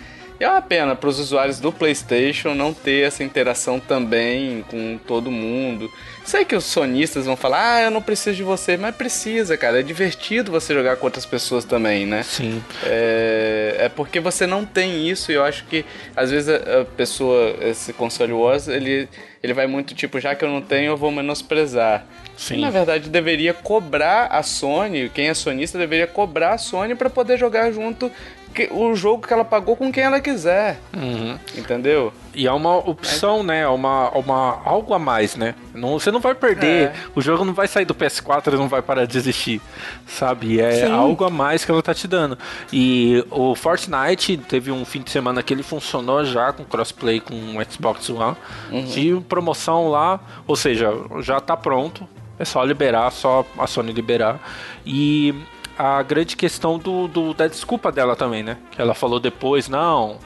[0.42, 4.98] E é uma pena para os usuários do PlayStation não ter essa interação também com
[5.06, 5.88] todo mundo.
[6.26, 9.82] Sei que os sonistas vão falar, ah, eu não preciso de você, mas precisa, cara.
[9.82, 12.24] É divertido você jogar com outras pessoas também, né?
[12.24, 12.60] Sim.
[12.84, 16.86] É, É porque você não tem isso e eu acho que às vezes a, a
[16.86, 19.08] pessoa, esse console wars, ele,
[19.44, 22.04] ele vai muito tipo, já que eu não tenho, eu vou menosprezar.
[22.36, 22.62] Sim.
[22.62, 27.38] Na verdade, deveria cobrar a Sony, quem é sonista deveria cobrar a Sony para poder
[27.38, 28.12] jogar junto
[28.72, 30.80] o jogo que ela pagou com quem ela quiser.
[30.94, 31.38] Uhum.
[31.56, 32.14] Entendeu?
[32.34, 33.62] E é uma opção, né?
[33.62, 35.56] É uma, uma, algo a mais, né?
[35.74, 36.88] Não, você não vai perder.
[36.88, 36.94] É.
[37.16, 39.62] O jogo não vai sair do PS4 e não vai parar de existir.
[40.08, 40.60] Sabe?
[40.60, 40.92] É Sim.
[40.92, 42.38] algo a mais que ela tá te dando.
[42.72, 47.36] E o Fortnite teve um fim de semana que ele funcionou já com crossplay com
[47.36, 48.38] o Xbox One.
[48.72, 48.84] Uhum.
[48.86, 50.20] De promoção lá.
[50.48, 52.08] Ou seja, já tá pronto.
[52.40, 54.40] É só liberar, só a Sony liberar.
[54.86, 55.36] E
[55.78, 58.58] a grande questão do, do, da desculpa dela também, né?
[58.72, 60.18] Que ela falou depois, não,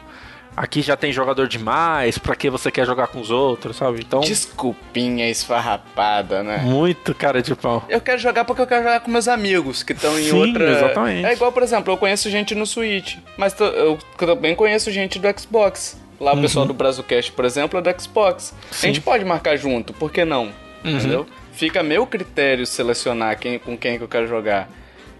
[0.55, 4.01] aqui já tem jogador demais, pra que você quer jogar com os outros, sabe?
[4.01, 4.21] Então.
[4.21, 6.59] Desculpinha esfarrapada, né?
[6.59, 7.83] Muito cara de pau.
[7.89, 10.71] Eu quero jogar porque eu quero jogar com meus amigos que estão em Sim, outra.
[10.71, 11.25] Exatamente.
[11.25, 15.39] É igual, por exemplo, eu conheço gente no Switch, mas eu também conheço gente do
[15.39, 15.99] Xbox.
[16.19, 16.41] Lá o uhum.
[16.41, 18.53] pessoal do Brazucast, por exemplo, é do Xbox.
[18.71, 18.87] Sim.
[18.87, 20.45] A gente pode marcar junto, por que não?
[20.83, 20.97] Uhum.
[20.97, 21.25] Entendeu?
[21.51, 24.69] Fica a meu critério selecionar quem, com quem que eu quero jogar.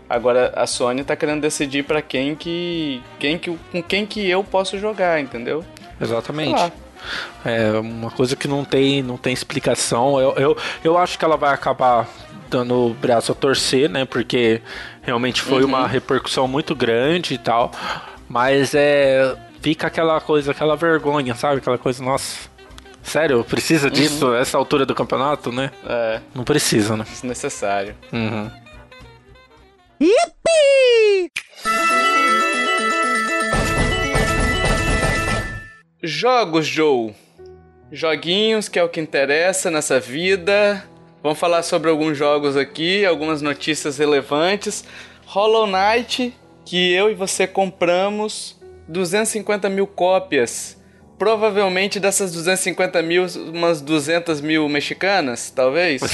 [0.10, 4.44] Agora a Sony tá querendo decidir para quem que, quem que com quem que eu
[4.44, 5.66] posso jogar, entendeu?
[6.00, 6.72] Exatamente.
[7.44, 10.20] É uma coisa que não tem, não tem explicação.
[10.20, 12.08] Eu, eu, eu acho que ela vai acabar
[12.50, 14.06] dando o braço a torcer, né?
[14.06, 14.62] Porque
[15.02, 15.70] realmente foi uhum.
[15.70, 17.72] uma repercussão muito grande e tal.
[18.28, 19.36] Mas é.
[19.62, 21.58] Fica aquela coisa, aquela vergonha, sabe?
[21.58, 22.48] Aquela coisa, nossa.
[23.02, 24.36] Sério, precisa disso, uhum.
[24.36, 25.72] essa altura do campeonato, né?
[25.88, 26.20] É.
[26.34, 27.04] Não precisa, né?
[27.08, 27.96] Desnecessário.
[28.12, 28.50] Uhum.
[30.00, 31.32] Yippee!
[36.04, 37.14] Jogos, Joe.
[37.92, 40.84] Joguinhos, que é o que interessa nessa vida.
[41.24, 44.84] Vamos falar sobre alguns jogos aqui, algumas notícias relevantes.
[45.26, 50.78] Hollow Knight, que eu e você compramos 250 mil cópias.
[51.18, 56.02] Provavelmente dessas 250 mil, umas 200 mil mexicanas, talvez.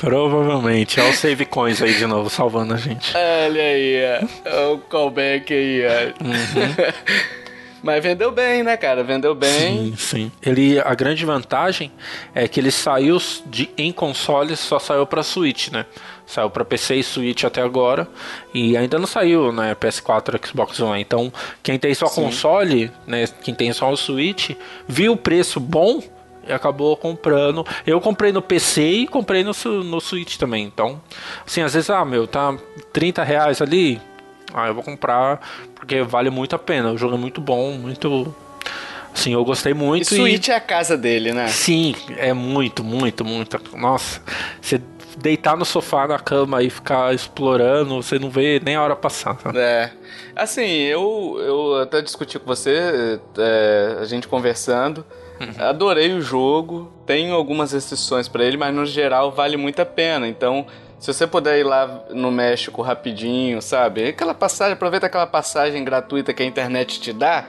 [0.00, 1.00] Provavelmente.
[1.00, 3.12] Olha o save coins aí de novo, salvando a gente.
[3.16, 3.96] Olha aí,
[4.46, 4.74] ó.
[4.74, 6.24] o callback aí, ó.
[6.24, 7.38] Uhum.
[7.82, 9.04] Mas vendeu bem, né, cara?
[9.04, 9.50] Vendeu bem.
[9.50, 10.32] Sim, sim.
[10.42, 11.92] Ele, a grande vantagem
[12.34, 15.86] é que ele saiu de, em consoles, só saiu para Switch, né?
[16.26, 18.08] Saiu para PC e Switch até agora.
[18.52, 19.76] E ainda não saiu, né?
[19.76, 21.00] PS4, Xbox One.
[21.00, 21.32] Então,
[21.62, 22.22] quem tem só sim.
[22.22, 23.26] console, né?
[23.42, 24.50] Quem tem só o Switch,
[24.86, 26.02] viu o preço bom
[26.52, 27.66] acabou comprando.
[27.86, 29.52] Eu comprei no PC e comprei no,
[29.84, 30.64] no Switch também.
[30.64, 31.00] Então,
[31.46, 32.56] assim, às vezes, ah, meu, tá
[32.92, 34.00] 30 reais ali.
[34.52, 35.40] Ah, eu vou comprar
[35.74, 36.92] porque vale muito a pena.
[36.92, 38.34] O jogo é muito bom, muito.
[39.14, 40.02] Sim, eu gostei muito.
[40.02, 40.50] E Switch e...
[40.50, 41.48] é a casa dele, né?
[41.48, 43.60] Sim, é muito, muito, muito.
[43.76, 44.20] Nossa,
[44.60, 44.80] você
[45.20, 49.36] deitar no sofá na cama e ficar explorando, você não vê nem a hora passar.
[49.36, 49.52] Tá?
[49.54, 49.90] É.
[50.34, 55.04] Assim, eu, eu até discuti com você, é, a gente conversando.
[55.40, 55.64] Uhum.
[55.64, 60.26] Adorei o jogo, tenho algumas restrições para ele, mas no geral vale muito a pena.
[60.26, 60.66] Então,
[60.98, 64.08] se você puder ir lá no México rapidinho, sabe?
[64.08, 67.46] Aquela passagem, aproveita aquela passagem gratuita que a internet te dá,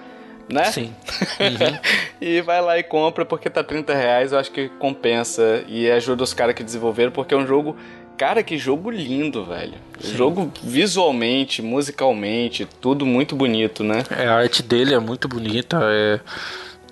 [0.49, 0.65] né?
[0.65, 0.93] Sim.
[1.39, 1.79] Uhum.
[2.19, 6.23] e vai lá e compra porque tá 30 reais, eu acho que compensa e ajuda
[6.23, 7.75] os caras que desenvolveram, porque é um jogo.
[8.17, 9.75] Cara, que jogo lindo, velho.
[9.97, 10.17] Sim.
[10.17, 14.03] Jogo visualmente, musicalmente, tudo muito bonito, né?
[14.11, 16.19] É, a arte dele é muito bonita, é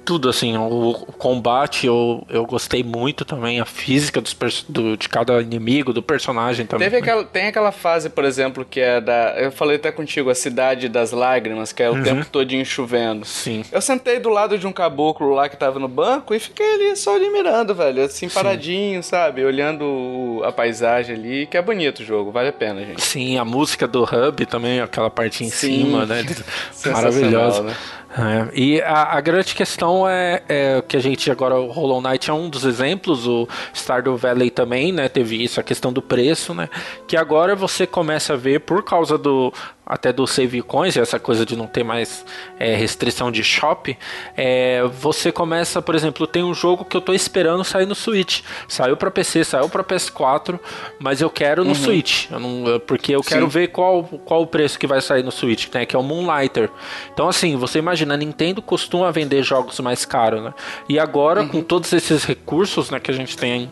[0.08, 4.34] tudo, assim, o, o, combate eu, eu gostei muito também, a física dos,
[4.70, 6.90] do, de cada inimigo, do personagem também.
[6.90, 9.36] Teve aquela, tem aquela fase, por exemplo, que é da.
[9.38, 12.04] Eu falei até contigo, a Cidade das Lágrimas, que é o uhum.
[12.04, 13.26] tempo todinho chovendo.
[13.26, 13.66] Sim.
[13.70, 16.96] Eu sentei do lado de um caboclo lá que tava no banco e fiquei ali
[16.96, 19.10] só ali mirando, velho, assim, paradinho, Sim.
[19.10, 19.44] sabe?
[19.44, 23.04] Olhando a paisagem ali, que é bonito o jogo, vale a pena, gente.
[23.04, 25.84] Sim, a música do Hub também, aquela parte em Sim.
[25.84, 26.24] cima, né?
[26.86, 27.64] Maravilhosa.
[27.64, 27.76] Né?
[28.10, 32.30] É, e a, a, grande questão é, é, que a gente agora, o Hollow Knight
[32.30, 36.54] é um dos exemplos, o Stardew Valley também, né, teve isso, a questão do preço,
[36.54, 36.70] né,
[37.06, 39.54] que agora você começa a ver por causa do,
[39.88, 42.26] até do save coins, essa coisa de não ter mais
[42.60, 43.98] é, restrição de shop,
[44.36, 48.42] é, você começa, por exemplo, tem um jogo que eu tô esperando sair no Switch.
[48.68, 50.60] Saiu para PC, saiu para PS4,
[51.00, 51.76] mas eu quero no uhum.
[51.76, 52.30] Switch.
[52.30, 53.52] Eu não, porque eu quero Sim.
[53.52, 56.70] ver qual, qual o preço que vai sair no Switch, né, que é o Moonlighter.
[57.14, 60.54] Então, assim, você imagina, a Nintendo costuma vender jogos mais caros, né?
[60.90, 61.48] E agora, uhum.
[61.48, 63.72] com todos esses recursos né, que a gente tem.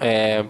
[0.00, 0.44] É,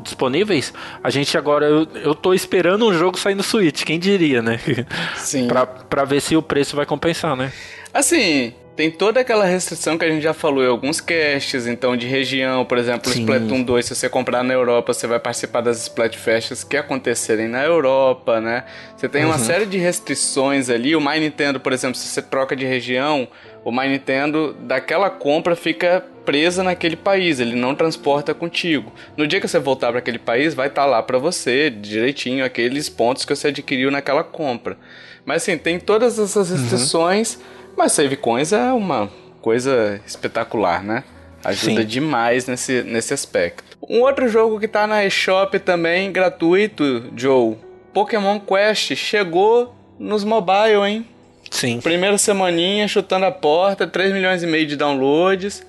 [0.00, 4.40] disponíveis, a gente agora eu, eu tô esperando um jogo sair no Switch, quem diria,
[4.40, 4.58] né?
[5.16, 5.48] Sim.
[5.48, 7.52] pra, pra ver se o preço vai compensar, né?
[7.92, 12.06] Assim, tem toda aquela restrição que a gente já falou em alguns casts, então de
[12.06, 15.82] região, por exemplo, o Splatoon 2, se você comprar na Europa, você vai participar das
[15.82, 18.64] Splatfests que acontecerem na Europa, né?
[18.96, 19.44] Você tem uma uhum.
[19.44, 20.96] série de restrições ali.
[20.96, 23.28] O My Nintendo, por exemplo, se você troca de região,
[23.64, 28.92] o My Nintendo daquela compra fica presa naquele país, ele não transporta contigo.
[29.16, 32.44] No dia que você voltar para aquele país, vai estar tá lá para você, direitinho,
[32.44, 34.76] aqueles pontos que você adquiriu naquela compra.
[35.24, 36.56] Mas assim, tem todas essas uhum.
[36.56, 37.34] restrições.
[37.36, 41.04] Uhum mas Save Coins é uma coisa espetacular, né?
[41.44, 41.86] Ajuda Sim.
[41.86, 43.76] demais nesse, nesse aspecto.
[43.88, 47.56] Um outro jogo que tá na eShop também, gratuito, Joe.
[47.92, 51.06] Pokémon Quest chegou nos mobile, hein?
[51.52, 51.80] Sim.
[51.82, 55.62] Primeira semaninha, chutando a porta, 3 milhões e meio de downloads.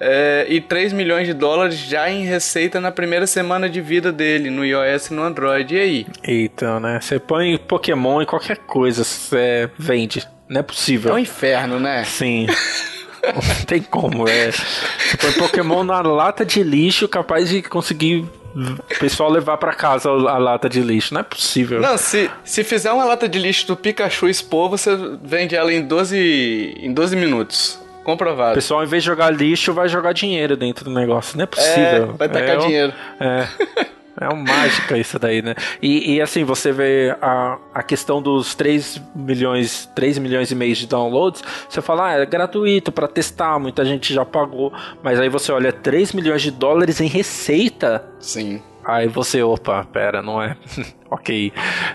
[0.00, 4.50] É, e 3 milhões de dólares já em receita na primeira semana de vida dele,
[4.50, 5.74] no iOS e no Android.
[5.74, 6.06] E aí?
[6.24, 6.98] Então, né?
[7.00, 10.26] Você põe Pokémon em qualquer coisa, você vende.
[10.48, 11.12] Não é possível.
[11.12, 12.02] É um inferno, né?
[12.04, 12.46] Sim.
[13.26, 14.50] Não tem como, é.
[14.52, 18.24] Você põe Pokémon na lata de lixo, capaz de conseguir
[18.56, 21.12] o pessoal levar para casa a lata de lixo.
[21.12, 21.80] Não é possível.
[21.80, 24.90] Não, se, se fizer uma lata de lixo do Pikachu expor, você
[25.22, 27.78] vende ela em 12, em 12 minutos.
[28.02, 28.52] Comprovado.
[28.52, 31.36] O pessoal, em vez de jogar lixo, vai jogar dinheiro dentro do negócio.
[31.36, 31.82] Não é possível.
[31.82, 32.92] É, vai tacar é, dinheiro.
[33.20, 33.86] É.
[34.20, 35.54] É uma mágica isso daí, né?
[35.82, 40.74] E, e, assim, você vê a, a questão dos 3 milhões, 3 milhões e meio
[40.74, 45.28] de downloads, você fala, ah, é gratuito para testar, muita gente já pagou, mas aí
[45.28, 48.04] você olha 3 milhões de dólares em receita.
[48.18, 48.62] Sim.
[48.82, 50.56] Aí você, opa, pera, não é.
[51.10, 51.52] ok,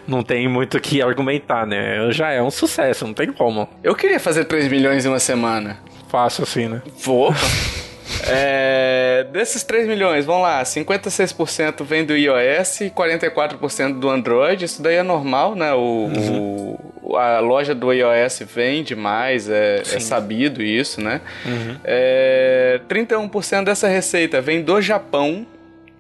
[0.07, 2.11] não tem muito o que argumentar, né?
[2.11, 3.67] Já é um sucesso, não tem como.
[3.81, 5.79] Eu queria fazer 3 milhões em uma semana.
[6.09, 6.81] Fácil assim, né?
[7.03, 7.33] Vou.
[8.27, 14.65] É, desses 3 milhões, vamos lá, 56% vem do iOS e 44% do Android.
[14.65, 15.73] Isso daí é normal, né?
[15.73, 16.77] O, uhum.
[16.77, 21.21] o a loja do iOS vende mais, é, é sabido isso, né?
[21.45, 21.77] Uhum.
[21.83, 25.45] É, 31% dessa receita vem do Japão.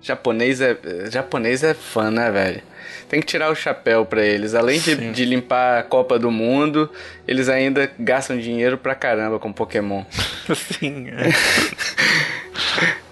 [0.01, 0.75] Japonês é,
[1.11, 2.61] japonês é fã, né, velho?
[3.11, 4.55] Tem que tirar o chapéu para eles.
[4.55, 6.89] Além de, de, limpar a Copa do Mundo,
[7.27, 10.05] eles ainda gastam dinheiro pra caramba com Pokémon.
[10.79, 11.09] Sim.
[11.09, 11.29] É.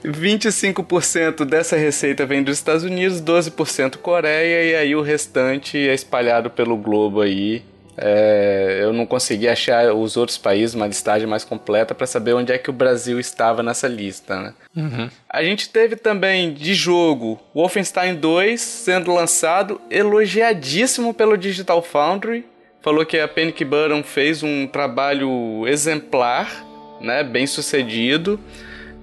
[0.08, 6.50] 25% dessa receita vem dos Estados Unidos, 12% Coreia e aí o restante é espalhado
[6.50, 7.62] pelo globo aí.
[8.02, 12.54] É, eu não consegui achar os outros países, uma listagem mais completa para saber onde
[12.54, 14.54] é que o Brasil estava nessa lista, né?
[14.76, 15.10] Uhum.
[15.30, 22.46] A gente teve também de jogo Wolfenstein 2 sendo lançado, elogiadíssimo pelo Digital Foundry.
[22.82, 26.66] Falou que a Panic Button fez um trabalho exemplar,
[27.02, 28.40] né, bem sucedido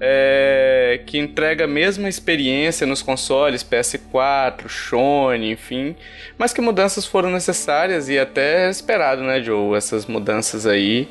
[0.00, 5.96] é, que entrega a mesma experiência nos consoles PS4, Sony, enfim,
[6.36, 9.76] mas que mudanças foram necessárias e até esperado, né, Joe?
[9.76, 11.08] Essas mudanças aí.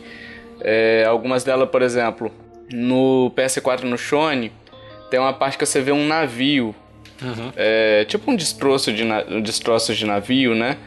[0.61, 2.31] É, algumas delas, por exemplo,
[2.71, 4.51] no PS4 no Sony,
[5.09, 6.75] tem uma parte que você vê um navio.
[7.21, 7.51] Uhum.
[7.55, 10.77] É, tipo um destroço de, um destroço de navio, né?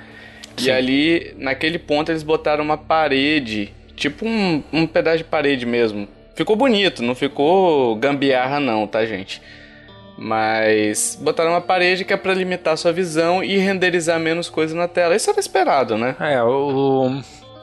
[0.57, 0.67] Sim.
[0.67, 6.09] E ali, naquele ponto, eles botaram uma parede, tipo um, um pedaço de parede mesmo,
[6.39, 9.43] Ficou bonito, não ficou gambiarra não, tá, gente?
[10.17, 14.87] Mas botaram uma parede que é para limitar sua visão e renderizar menos coisa na
[14.87, 15.17] tela.
[15.17, 16.15] Isso era esperado, né?
[16.21, 17.21] É, o,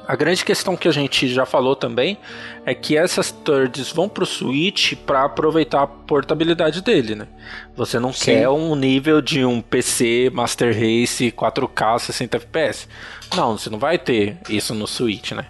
[0.08, 2.18] a grande questão que a gente já falou também
[2.66, 7.28] é que essas thirds vão pro Switch para aproveitar a portabilidade dele, né?
[7.76, 8.26] Você não Sim.
[8.26, 12.88] quer um nível de um PC Master Race 4K 60 FPS.
[13.36, 15.46] Não, você não vai ter isso no Switch, né?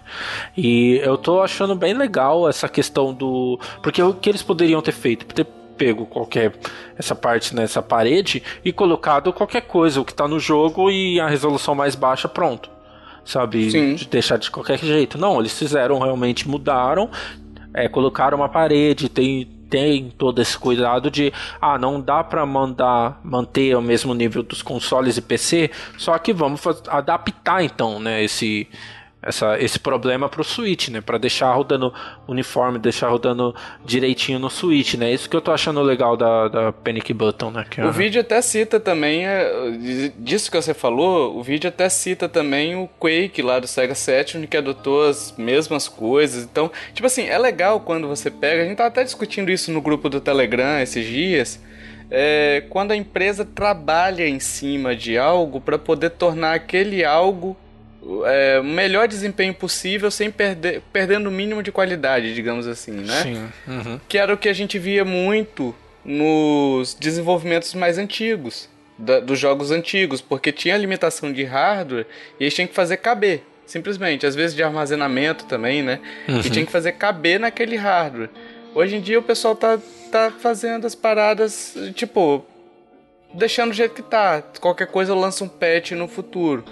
[0.56, 3.58] E eu tô achando bem legal essa questão do.
[3.82, 5.26] Porque o que eles poderiam ter feito?
[5.26, 6.54] Ter pego qualquer
[6.98, 11.28] essa parte nessa parede e colocado qualquer coisa, o que tá no jogo e a
[11.28, 12.75] resolução mais baixa, pronto
[13.26, 13.70] sabe?
[13.70, 13.94] Sim.
[13.94, 15.18] De deixar de qualquer jeito.
[15.18, 17.10] Não, eles fizeram, realmente mudaram,
[17.74, 23.20] é, colocaram uma parede, tem, tem todo esse cuidado de ah, não dá para mandar
[23.22, 28.68] manter o mesmo nível dos consoles e PC, só que vamos adaptar então, né, esse
[29.26, 31.00] essa, esse problema para o Switch, né?
[31.00, 31.92] Para deixar rodando
[32.28, 35.12] uniforme, deixar rodando direitinho no Switch, né?
[35.12, 37.66] Isso que eu tô achando legal da, da Panic Button, né?
[37.68, 37.90] Que o é...
[37.90, 39.72] vídeo até cita também, é,
[40.16, 44.46] disso que você falou, o vídeo até cita também o Quake lá do Sega Saturn,
[44.46, 46.44] que adotou as mesmas coisas.
[46.44, 49.80] Então, tipo assim, é legal quando você pega, a gente tá até discutindo isso no
[49.80, 51.60] grupo do Telegram esses dias,
[52.10, 57.56] é, quando a empresa trabalha em cima de algo para poder tornar aquele algo
[58.24, 63.22] é, o melhor desempenho possível sem perder perdendo o mínimo de qualidade, digamos assim, né?
[63.22, 63.48] Sim.
[63.66, 64.00] Uhum.
[64.08, 69.70] Que era o que a gente via muito nos desenvolvimentos mais antigos, da, dos jogos
[69.70, 72.06] antigos, porque tinha limitação de hardware
[72.38, 73.42] e eles tinham que fazer caber.
[73.66, 74.24] simplesmente.
[74.26, 76.00] Às vezes de armazenamento também, né?
[76.28, 76.40] Uhum.
[76.40, 78.30] Que tinha que fazer caber naquele hardware.
[78.74, 79.78] Hoje em dia o pessoal tá,
[80.10, 82.44] tá fazendo as paradas, tipo,
[83.34, 84.42] deixando do jeito que tá.
[84.60, 86.64] Qualquer coisa lança um patch no futuro.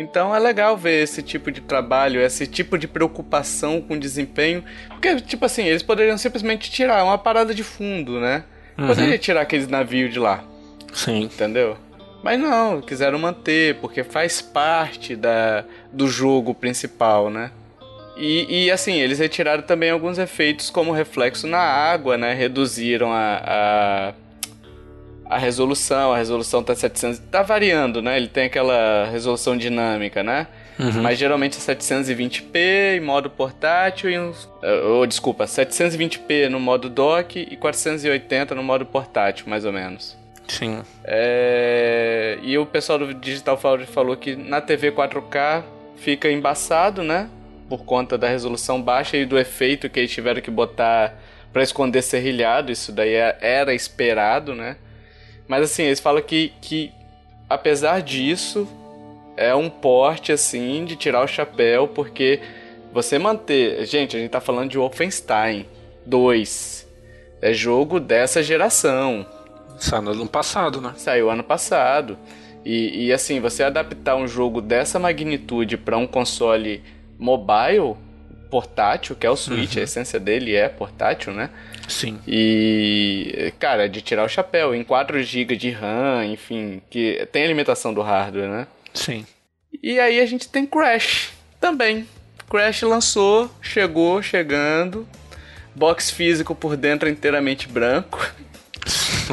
[0.00, 4.64] Então é legal ver esse tipo de trabalho, esse tipo de preocupação com desempenho.
[4.88, 8.44] Porque, tipo assim, eles poderiam simplesmente tirar uma parada de fundo, né?
[8.78, 8.86] Uhum.
[8.86, 10.42] Poderia tirar aqueles navios de lá.
[10.94, 11.24] Sim.
[11.24, 11.76] Entendeu?
[12.22, 17.50] Mas não, quiseram manter, porque faz parte da, do jogo principal, né?
[18.16, 22.32] E, e, assim, eles retiraram também alguns efeitos como reflexo na água, né?
[22.32, 24.12] Reduziram a, a,
[25.30, 27.20] a resolução, a resolução tá 700...
[27.30, 28.16] Tá variando, né?
[28.16, 30.48] Ele tem aquela resolução dinâmica, né?
[30.76, 31.02] Uhum.
[31.02, 34.48] Mas geralmente é 720p em modo portátil e uns...
[34.84, 40.18] Ou, oh, desculpa, 720p no modo dock e 480 no modo portátil, mais ou menos.
[40.48, 40.82] Sim.
[41.04, 42.36] É...
[42.42, 45.62] E o pessoal do Digital Foundry falou que na TV 4K
[45.94, 47.28] fica embaçado, né?
[47.68, 51.14] Por conta da resolução baixa e do efeito que eles tiveram que botar
[51.52, 52.72] para esconder serrilhado.
[52.72, 54.76] Isso daí é, era esperado, né?
[55.50, 56.92] Mas assim, eles falam que, que
[57.48, 58.68] apesar disso,
[59.36, 62.38] é um porte assim de tirar o chapéu, porque
[62.92, 63.84] você manter.
[63.84, 65.66] Gente, a gente tá falando de Wolfenstein
[66.06, 66.86] 2.
[67.42, 69.26] É jogo dessa geração.
[69.76, 70.92] Saiu ano passado, né?
[70.96, 72.16] Saiu ano passado.
[72.64, 76.80] E, e assim, você adaptar um jogo dessa magnitude para um console
[77.18, 77.96] mobile,
[78.50, 79.80] portátil, que é o Switch, uhum.
[79.80, 81.50] a essência dele é portátil, né?
[81.88, 82.18] Sim.
[82.26, 87.94] E, cara, de tirar o chapéu, em 4 GB de RAM, enfim, que tem alimentação
[87.94, 88.66] do hardware, né?
[88.92, 89.24] Sim.
[89.82, 92.06] E aí a gente tem Crash também.
[92.48, 95.06] Crash lançou, chegou, chegando.
[95.74, 98.28] Box físico por dentro inteiramente branco.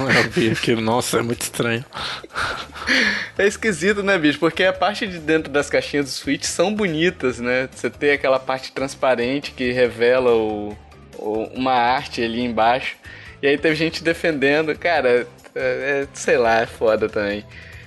[0.02, 1.84] Eu vi aquilo, nossa, é muito estranho.
[3.38, 4.40] É esquisito, né, bicho?
[4.40, 7.68] Porque a parte de dentro das caixinhas do Switch são bonitas, né?
[7.74, 10.78] Você tem aquela parte transparente que revela o,
[11.18, 12.96] o uma arte ali embaixo.
[13.42, 14.78] E aí teve gente defendendo.
[14.78, 17.44] Cara, é, é, sei lá, é foda também.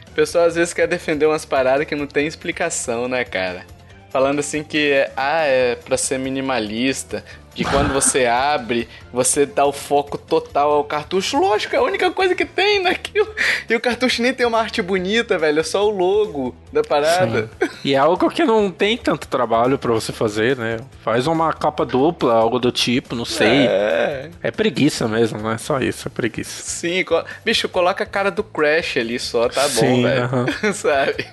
[0.08, 3.64] O pessoal às vezes quer defender umas paradas que não tem explicação, né, cara?
[4.10, 9.64] Falando assim que, é, ah, é pra ser minimalista, que quando você abre, você dá
[9.64, 11.38] o foco total ao cartucho.
[11.38, 13.28] Lógico, é a única coisa que tem naquilo.
[13.68, 15.60] E o cartucho nem tem uma arte bonita, velho.
[15.60, 17.48] É só o logo da parada.
[17.60, 17.68] Sim.
[17.84, 20.78] E é algo que não tem tanto trabalho para você fazer, né?
[21.04, 23.66] Faz uma capa dupla, algo do tipo, não sei.
[23.66, 24.30] É.
[24.42, 26.62] É preguiça mesmo, não é só isso, é preguiça.
[26.62, 27.04] Sim,
[27.44, 30.24] bicho, coloca a cara do Crash ali só, tá Sim, bom, velho.
[30.26, 30.72] Uh -huh.
[30.72, 31.26] Sabe?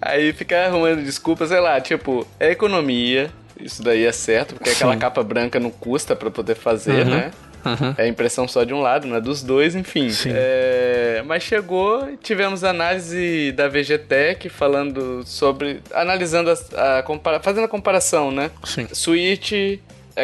[0.00, 3.30] Aí fica arrumando desculpa, sei lá, tipo, é economia,
[3.60, 4.76] isso daí é certo, porque Sim.
[4.76, 7.10] aquela capa branca não custa para poder fazer, uhum.
[7.10, 7.30] né?
[7.64, 7.94] Uhum.
[7.98, 10.08] É impressão só de um lado, não é dos dois, enfim.
[10.26, 15.82] É, mas chegou, tivemos análise da VGTech falando sobre.
[15.92, 18.50] analisando a, a compara, fazendo a comparação, né?
[18.64, 18.86] Sim.
[18.92, 19.52] Switch,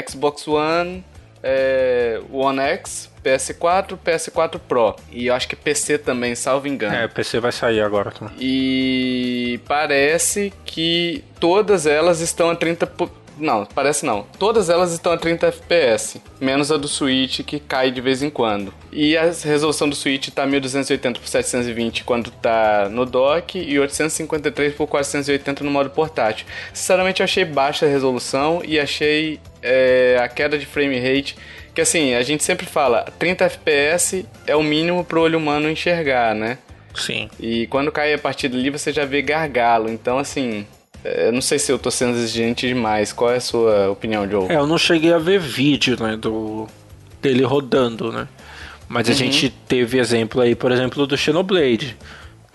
[0.08, 1.04] Xbox One,
[1.42, 4.94] é, One X, PS4, PS4 Pro.
[5.10, 6.94] E eu acho que PC também, salvo engano.
[6.94, 8.12] É, PC vai sair agora.
[8.12, 8.30] Tá?
[8.38, 12.86] E parece que todas elas estão a 30
[13.38, 14.26] não, parece não.
[14.38, 18.30] Todas elas estão a 30 FPS, menos a do Switch que cai de vez em
[18.30, 18.72] quando.
[18.90, 24.74] E a resolução do Switch tá 1280 por 720 quando tá no dock e 853
[24.74, 26.46] por 480 no modo portátil.
[26.72, 31.36] Sinceramente eu achei baixa a resolução e achei é, a queda de frame rate
[31.76, 36.34] que assim, a gente sempre fala, 30 FPS é o mínimo pro olho humano enxergar,
[36.34, 36.56] né?
[36.94, 37.28] Sim.
[37.38, 39.90] E quando cai a partir dali você já vê gargalo.
[39.90, 40.66] Então, assim,
[41.04, 43.12] eu não sei se eu tô sendo exigente demais.
[43.12, 44.50] Qual é a sua opinião, Joe?
[44.50, 46.66] É, eu não cheguei a ver vídeo, né, do
[47.20, 48.26] dele rodando, né?
[48.88, 49.18] Mas a uhum.
[49.18, 51.94] gente teve exemplo aí, por exemplo, do Xenoblade,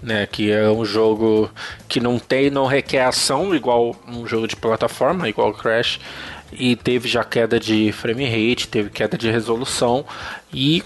[0.01, 1.47] né, que é um jogo
[1.87, 5.99] que não tem, não requer ação igual um jogo de plataforma, igual Crash,
[6.51, 10.05] e teve já queda de frame rate, teve queda de resolução
[10.53, 10.83] e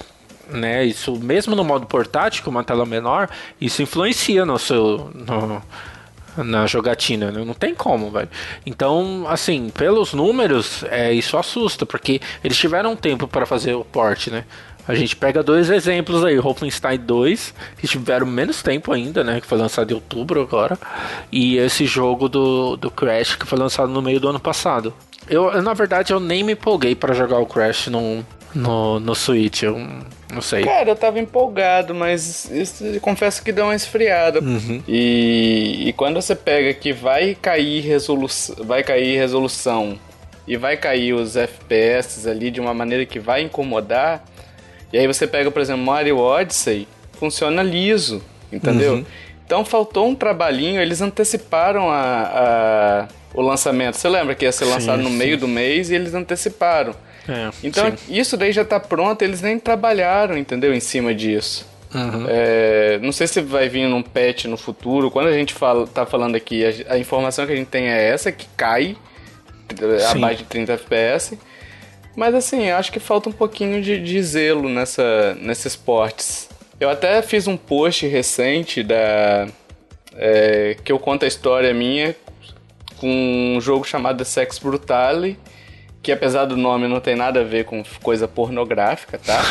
[0.49, 5.61] né, isso mesmo no modo portátil, com uma tela menor, isso influencia no seu no,
[6.43, 7.43] na jogatina, né?
[7.45, 8.29] não tem como, velho.
[8.65, 14.27] Então, assim, pelos números, é, isso assusta, porque eles tiveram tempo para fazer o port,
[14.27, 14.43] né?
[14.87, 19.41] A gente pega dois exemplos aí, Wolfenstein 2, que tiveram menos tempo ainda, né?
[19.41, 20.77] Que foi lançado em outubro agora.
[21.31, 24.93] E esse jogo do, do Crash, que foi lançado no meio do ano passado.
[25.29, 29.15] Eu, eu na verdade, eu nem me empolguei para jogar o Crash no, no, no
[29.15, 29.63] Switch.
[29.63, 29.77] Eu
[30.33, 30.63] não sei.
[30.63, 34.39] Cara, eu tava empolgado, mas isso, confesso que deu uma esfriada.
[34.39, 34.83] Uhum.
[34.87, 39.97] E, e quando você pega que vai cair resolução, vai cair resolução
[40.47, 44.23] e vai cair os FPS ali de uma maneira que vai incomodar,
[44.93, 48.21] e aí você pega, por exemplo, Mario Odyssey, funciona liso,
[48.51, 48.95] entendeu?
[48.95, 49.05] Uhum.
[49.45, 53.95] Então faltou um trabalhinho, eles anteciparam a, a o lançamento.
[53.95, 55.17] Você lembra que ia ser lançado sim, no sim.
[55.17, 56.95] meio do mês e eles anteciparam.
[57.27, 58.15] É, então sim.
[58.17, 60.73] isso daí já está pronto, eles nem trabalharam, entendeu?
[60.73, 61.67] Em cima disso.
[61.93, 62.25] Uhum.
[62.27, 65.09] É, não sei se vai vir num patch no futuro.
[65.09, 68.09] Quando a gente fala, tá falando aqui, a, a informação que a gente tem é
[68.09, 68.97] essa, que cai
[70.11, 71.37] abaixo de 30 FPS.
[72.15, 76.49] Mas assim, acho que falta um pouquinho de, de zelo nessa, nesses esportes.
[76.79, 79.47] Eu até fiz um post recente da.
[80.17, 82.15] É, que eu conto a história minha
[82.97, 85.37] com um jogo chamado Sex Brutale,
[86.01, 89.41] que apesar do nome não tem nada a ver com coisa pornográfica, tá?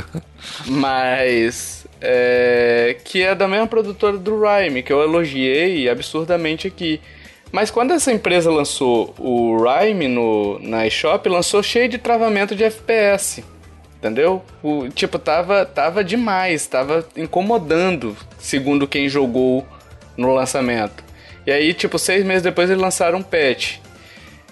[0.66, 7.00] Mas é, que é da mesma produtora do Rhyme, que eu elogiei absurdamente aqui.
[7.52, 12.64] Mas quando essa empresa lançou o Rhyme no, na eShop, lançou cheio de travamento de
[12.64, 13.44] FPS.
[13.98, 14.42] Entendeu?
[14.62, 19.64] O, tipo, tava, tava demais, tava incomodando, segundo quem jogou
[20.16, 21.04] no lançamento.
[21.46, 23.78] E aí, tipo, seis meses depois eles lançaram um patch.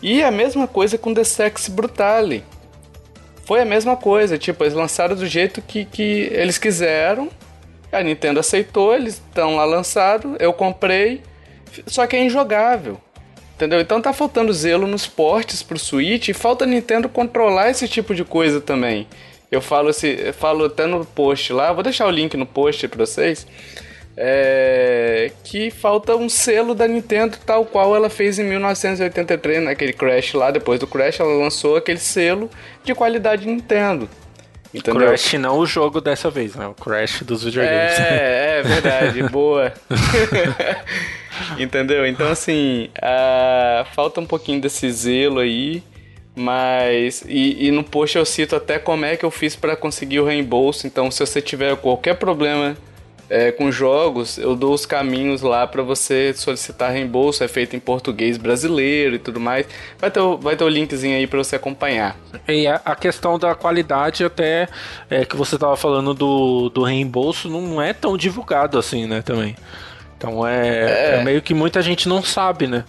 [0.03, 2.45] E a mesma coisa com The Sex Brutale.
[3.45, 7.29] Foi a mesma coisa, tipo, eles lançaram do jeito que, que eles quiseram.
[7.93, 11.23] A Nintendo aceitou, eles estão lá lançados, eu comprei,
[11.87, 13.01] só que é injogável.
[13.57, 13.81] Entendeu?
[13.81, 18.15] Então tá faltando zelo nos portes pro Switch e falta a Nintendo controlar esse tipo
[18.15, 19.07] de coisa também.
[19.51, 23.05] Eu falo, eu falo até no post lá, vou deixar o link no post pra
[23.05, 23.47] vocês.
[24.17, 25.20] É,
[25.51, 30.53] que falta um selo da Nintendo tal qual ela fez em 1983, naquele Crash lá,
[30.53, 32.49] depois do Crash ela lançou aquele selo
[32.85, 34.09] de qualidade Nintendo.
[34.73, 35.09] Entendeu?
[35.09, 36.69] Crash não o jogo dessa vez, né?
[36.69, 37.99] O Crash dos videogames.
[37.99, 39.73] É, é verdade, boa.
[41.59, 42.07] Entendeu?
[42.07, 45.83] Então, assim, uh, falta um pouquinho desse zelo aí,
[46.37, 47.25] mas.
[47.27, 50.25] E, e, no post eu cito até como é que eu fiz para conseguir o
[50.25, 50.87] reembolso.
[50.87, 52.77] Então, se você tiver qualquer problema
[53.31, 57.45] é, com jogos, eu dou os caminhos lá para você solicitar reembolso.
[57.45, 59.67] É feito em português brasileiro e tudo mais.
[59.99, 62.17] Vai ter, vai ter o linkzinho aí para você acompanhar.
[62.49, 64.69] E a, questão da qualidade, até
[65.09, 69.23] é, que você tava falando do, do reembolso, não é tão divulgado assim, né?
[69.23, 69.55] Também.
[70.21, 71.15] Então é, é.
[71.15, 72.85] é, meio que muita gente não sabe, né?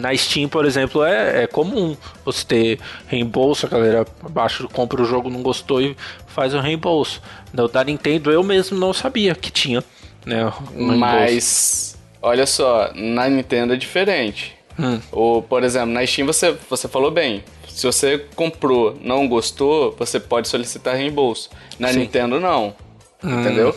[0.00, 5.04] Na Steam, por exemplo, é, é comum você ter reembolso, a galera abaixo compra o
[5.04, 7.22] jogo, não gostou e faz o reembolso.
[7.52, 9.84] No da Nintendo eu mesmo não sabia que tinha,
[10.26, 10.52] né?
[10.74, 14.56] Um Mas olha só, na Nintendo é diferente.
[14.76, 15.00] Hum.
[15.12, 17.44] Ou, por exemplo, na Steam você, você falou bem.
[17.68, 21.48] Se você comprou, não gostou, você pode solicitar reembolso.
[21.78, 22.00] Na Sim.
[22.00, 22.74] Nintendo não.
[23.22, 23.40] Hum.
[23.40, 23.72] Entendeu?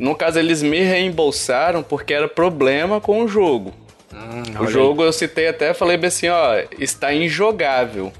[0.00, 3.74] No caso, eles me reembolsaram porque era problema com o jogo.
[4.10, 5.08] Hum, o jogo aí.
[5.08, 8.10] eu citei até, falei bem assim, ó, está injogável.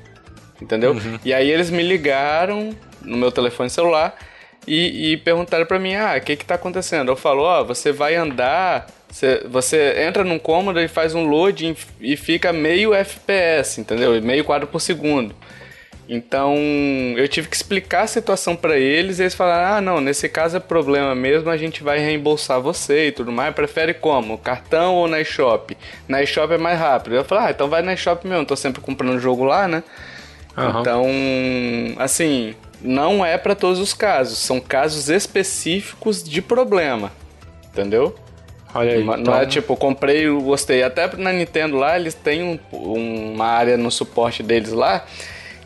[0.61, 0.93] Entendeu?
[0.93, 1.19] Uhum.
[1.25, 4.15] E aí eles me ligaram no meu telefone celular
[4.67, 7.11] e, e perguntaram para mim, ah, o que que tá acontecendo?
[7.11, 11.75] Eu falo, ó, você vai andar, você, você entra num cômodo e faz um loading
[11.99, 14.21] e fica meio FPS, entendeu?
[14.21, 15.35] Meio quadro por segundo.
[16.13, 16.57] Então
[17.17, 20.57] eu tive que explicar a situação para eles e eles falaram: ah, não, nesse caso
[20.57, 23.55] é problema mesmo, a gente vai reembolsar você e tudo mais.
[23.55, 24.37] Prefere como?
[24.37, 25.77] Cartão ou na eShop?
[26.09, 27.15] Na eShop é mais rápido.
[27.15, 29.85] Eu falei: ah, então vai na eShop mesmo, tô sempre comprando jogo lá, né?
[30.57, 30.81] Uhum.
[30.81, 31.07] Então,
[31.99, 37.13] assim, não é para todos os casos, são casos específicos de problema,
[37.69, 38.17] entendeu?
[38.75, 39.35] Olha aí, não é então...
[39.37, 40.83] é tipo, comprei, gostei.
[40.83, 42.59] Até na Nintendo lá, eles têm um,
[43.33, 45.07] uma área no suporte deles lá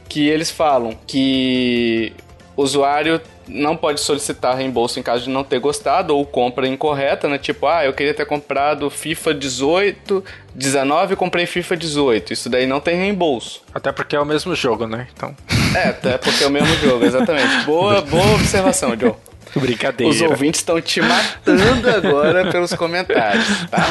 [0.09, 2.13] que eles falam que
[2.57, 7.29] o usuário não pode solicitar reembolso em caso de não ter gostado ou compra incorreta,
[7.29, 7.39] né?
[7.39, 10.25] Tipo, ah, eu queria ter comprado FIFA 18,
[10.55, 12.33] 19 e comprei FIFA 18.
[12.33, 13.63] Isso daí não tem reembolso.
[13.75, 15.09] Até porque é o mesmo jogo, né?
[15.15, 15.37] Então.
[15.75, 17.65] É, até porque é o mesmo jogo, exatamente.
[17.65, 19.15] Boa, boa observação, Joe.
[19.57, 20.13] Brincadeira.
[20.13, 23.87] Os ouvintes estão te matando agora pelos comentários, tá?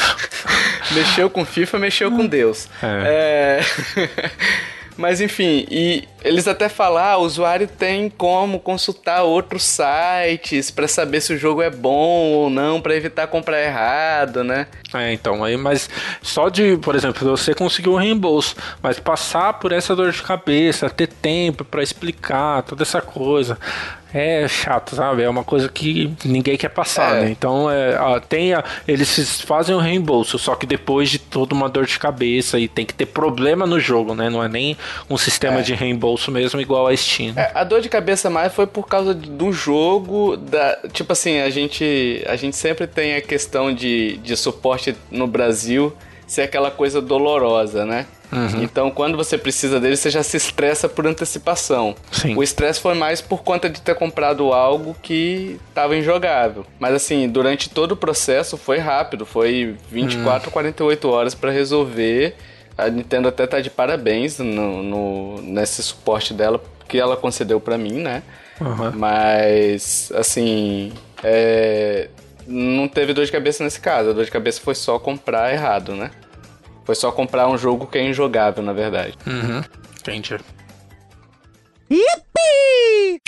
[0.90, 2.68] mexeu com FIFA, mexeu com Deus.
[2.82, 3.60] É.
[3.96, 4.30] é...
[4.96, 10.86] Mas enfim, e eles até falam, ah, o usuário tem como consultar outros sites para
[10.86, 14.66] saber se o jogo é bom ou não, para evitar comprar errado, né?
[14.94, 15.88] É, então, aí, mas
[16.20, 20.90] só de, por exemplo, você conseguiu um reembolso, mas passar por essa dor de cabeça,
[20.90, 23.58] ter tempo para explicar toda essa coisa,
[24.14, 25.22] é chato, sabe?
[25.22, 27.20] É uma coisa que ninguém quer passar, é.
[27.22, 27.30] né?
[27.30, 27.96] Então, é,
[28.28, 32.58] tem a, eles fazem o reembolso, só que depois de toda uma dor de cabeça
[32.58, 34.28] e tem que ter problema no jogo, né?
[34.28, 34.76] Não é nem
[35.08, 35.62] um sistema é.
[35.62, 37.32] de reembolso mesmo igual a Steam.
[37.36, 41.50] É, a dor de cabeça mais foi por causa do jogo, da, tipo assim, a
[41.50, 45.94] gente, a gente sempre tem a questão de, de suporte no Brasil
[46.26, 48.06] ser aquela coisa dolorosa, né?
[48.32, 48.62] Uhum.
[48.62, 51.94] Então, quando você precisa dele, você já se estressa por antecipação.
[52.10, 52.34] Sim.
[52.34, 56.64] O estresse foi mais por conta de ter comprado algo que estava injogável.
[56.80, 60.52] Mas assim, durante todo o processo foi rápido, foi 24, hum.
[60.52, 62.34] 48 horas para resolver.
[62.76, 66.58] A Nintendo até tá de parabéns no, no nesse suporte dela
[66.88, 68.22] que ela concedeu para mim, né?
[68.60, 68.92] Uhum.
[68.94, 70.92] Mas, assim,
[71.22, 72.08] é,
[72.46, 74.10] não teve dor de cabeça nesse caso.
[74.10, 76.10] A dor de cabeça foi só comprar errado, né?
[76.84, 79.16] Foi só comprar um jogo que é injogável, na verdade.
[79.26, 79.62] Uhum.
[80.00, 80.36] Entendi.
[81.90, 83.20] Yippee!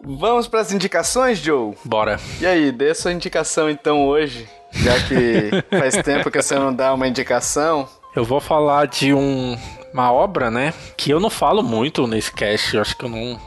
[0.00, 1.74] Vamos para as indicações, Joe?
[1.84, 2.18] Bora.
[2.40, 6.94] E aí, dê sua indicação então hoje, já que faz tempo que você não dá
[6.94, 7.86] uma indicação.
[8.16, 9.56] Eu vou falar de um,
[9.92, 10.72] uma obra, né?
[10.96, 12.74] Que eu não falo muito nesse cast.
[12.74, 13.38] Eu acho que eu não.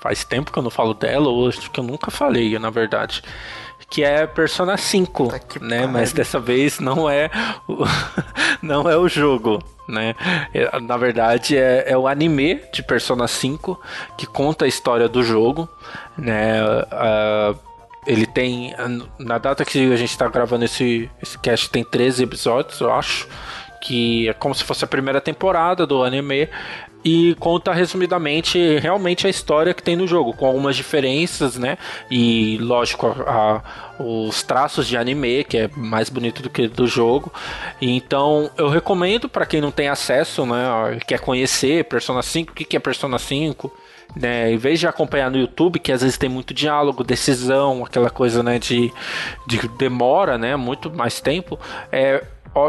[0.00, 3.22] Faz tempo que eu não falo dela, ou acho que eu nunca falei, na verdade
[3.90, 5.84] que é Persona 5, tá né?
[5.84, 7.28] Mas dessa vez não é
[7.66, 7.84] o,
[8.62, 10.14] não é o jogo, né?
[10.54, 13.78] É, na verdade é, é, o anime de Persona 5
[14.16, 15.68] que conta a história do jogo,
[16.16, 16.62] né?
[16.64, 17.58] Uh,
[18.06, 18.74] ele tem
[19.18, 23.26] na data que a gente está gravando esse esse cast tem 13 episódios, eu acho
[23.82, 26.48] que é como se fosse a primeira temporada do anime
[27.04, 31.78] e conta resumidamente realmente a história que tem no jogo, com algumas diferenças, né?
[32.10, 33.62] E lógico, a,
[33.98, 37.32] a, os traços de anime, que é mais bonito do que do jogo.
[37.80, 40.98] E, então eu recomendo para quem não tem acesso, né?
[41.06, 43.72] Quer conhecer Persona 5, o que, que é Persona 5.
[44.16, 48.10] Né, em vez de acompanhar no YouTube, que às vezes tem muito diálogo, decisão, aquela
[48.10, 48.92] coisa né, de,
[49.46, 51.56] de demora, né, muito mais tempo,
[51.92, 52.20] é,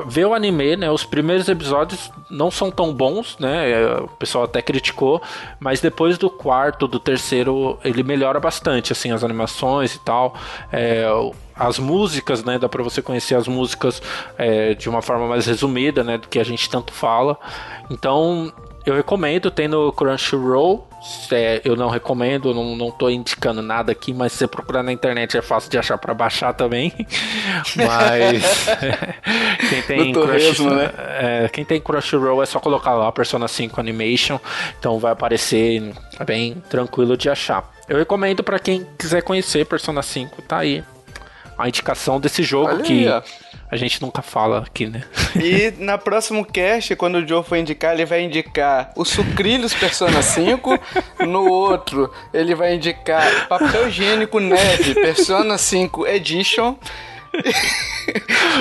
[0.08, 0.92] ver o anime, né?
[0.92, 3.72] Os primeiros episódios não são tão bons, né?
[3.72, 5.22] É, o pessoal até criticou,
[5.60, 10.36] mas depois do quarto, do terceiro, ele melhora bastante, assim, as animações e tal.
[10.72, 11.06] É,
[11.56, 12.58] as músicas, né?
[12.58, 14.02] Dá pra você conhecer as músicas
[14.38, 16.18] é, de uma forma mais resumida, né?
[16.18, 17.38] Do que a gente tanto fala.
[17.90, 18.52] Então,
[18.86, 20.88] eu recomendo, tem no Crunchyroll.
[21.32, 24.92] É, eu não recomendo, não, não tô indicando nada aqui, mas se você procurar na
[24.92, 26.94] internet é fácil de achar para baixar também.
[27.76, 28.68] mas
[29.70, 30.92] quem tem Crunchyroll, né?
[30.98, 34.40] é, quem tem Crunchyroll é só colocar lá Persona 5 Animation,
[34.80, 37.72] então vai aparecer é bem tranquilo de achar.
[37.90, 40.84] Eu recomendo para quem quiser conhecer Persona 5, tá aí
[41.58, 43.24] a indicação desse jogo Olha que aí,
[43.72, 45.02] a gente nunca fala aqui, né?
[45.34, 50.22] E na próximo cast, quando o Joe for indicar, ele vai indicar o Sucrilhos Persona
[50.22, 50.78] 5.
[51.26, 56.76] No outro, ele vai indicar Papel Higiênico Neve Persona 5 Edition.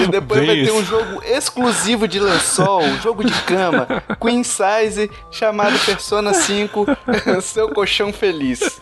[0.01, 3.89] e depois Bem vai ter um jogo exclusivo de lençol, um jogo de cama,
[4.23, 6.87] Queen Size, chamado Persona 5
[7.43, 8.81] Seu Colchão Feliz.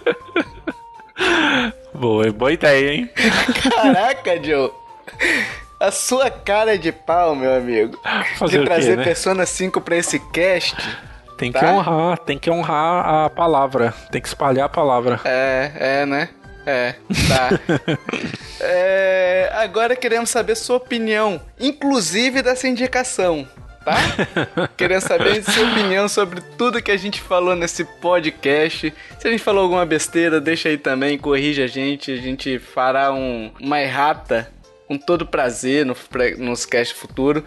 [1.95, 3.11] Boa, boa ideia, hein?
[3.73, 4.71] Caraca, Joe.
[5.81, 8.01] A sua cara de pau, meu amigo,
[8.37, 9.05] Fazer de trazer quê, né?
[9.05, 10.77] Persona 5 pra esse cast.
[11.37, 11.61] Tem tá?
[11.61, 15.21] que honrar, tem que honrar a palavra, tem que espalhar a palavra.
[15.25, 16.31] É, é, né?
[16.67, 16.97] É,
[17.29, 17.51] tá.
[18.61, 23.47] é, agora queremos saber sua opinião, inclusive dessa indicação,
[23.85, 23.97] tá?
[24.77, 28.93] Queremos saber sua opinião sobre tudo que a gente falou nesse podcast.
[29.17, 33.13] Se a gente falou alguma besteira, deixa aí também, corrija a gente, a gente fará
[33.13, 34.49] um, uma errata
[34.89, 35.95] com todo prazer no,
[36.39, 37.45] nos cast futuro.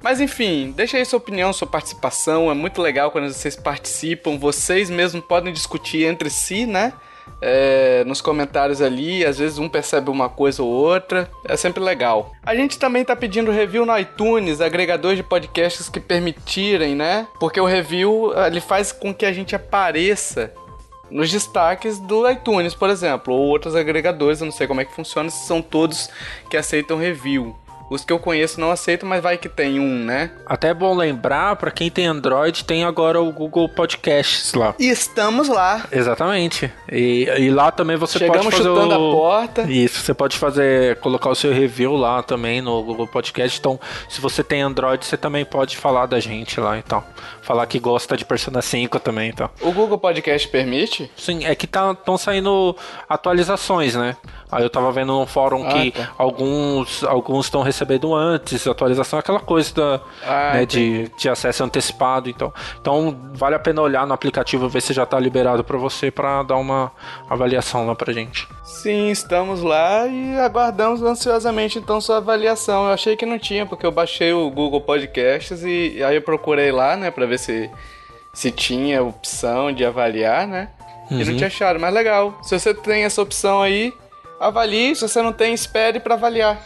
[0.00, 2.50] Mas enfim, deixa aí sua opinião, sua participação.
[2.50, 4.38] É muito legal quando vocês participam.
[4.38, 6.92] Vocês mesmo podem discutir entre si, né?
[7.40, 12.32] É, nos comentários ali, às vezes um percebe uma coisa ou outra, é sempre legal.
[12.44, 17.26] A gente também tá pedindo review no iTunes, agregadores de podcasts que permitirem, né?
[17.40, 20.52] Porque o review ele faz com que a gente apareça
[21.10, 24.94] nos destaques do iTunes, por exemplo, ou outros agregadores, eu não sei como é que
[24.94, 26.08] funciona, se são todos
[26.50, 27.56] que aceitam review.
[27.90, 30.30] Os que eu conheço não aceitam, mas vai que tem um, né?
[30.46, 34.74] Até é bom lembrar, para quem tem Android, tem agora o Google Podcasts lá.
[34.78, 35.86] E estamos lá.
[35.92, 36.72] Exatamente.
[36.90, 39.10] E, e lá também você Chegamos pode fazer chutando o...
[39.10, 39.62] a porta.
[39.70, 43.58] Isso, você pode fazer, colocar o seu review lá também no Google Podcast.
[43.58, 43.78] Então,
[44.08, 47.04] se você tem Android, você também pode falar da gente lá, então.
[47.44, 49.50] Falar que gosta de Persona 5 também, então.
[49.60, 51.10] O Google Podcast permite?
[51.14, 52.74] Sim, é que estão tá, saindo
[53.06, 54.16] atualizações, né?
[54.50, 56.10] Aí eu tava vendo no fórum ah, que tá.
[56.16, 62.30] alguns alguns estão recebendo antes, atualização, aquela coisa da, ah, né, de, de acesso antecipado.
[62.30, 66.10] Então, então vale a pena olhar no aplicativo ver se já está liberado para você
[66.10, 66.92] para dar uma
[67.28, 68.48] avaliação lá pra gente.
[68.62, 72.86] Sim, estamos lá e aguardamos ansiosamente então sua avaliação.
[72.86, 76.70] Eu achei que não tinha porque eu baixei o Google Podcasts e aí eu procurei
[76.70, 77.70] lá, né, para ver se
[78.34, 80.68] se tinha opção de avaliar, né?
[81.10, 81.20] Uhum.
[81.20, 81.36] E não uhum.
[81.36, 82.38] tinha achado, mas legal.
[82.42, 83.92] Se você tem essa opção aí,
[84.40, 84.94] avalie.
[84.96, 86.60] Se você não tem, espere para avaliar.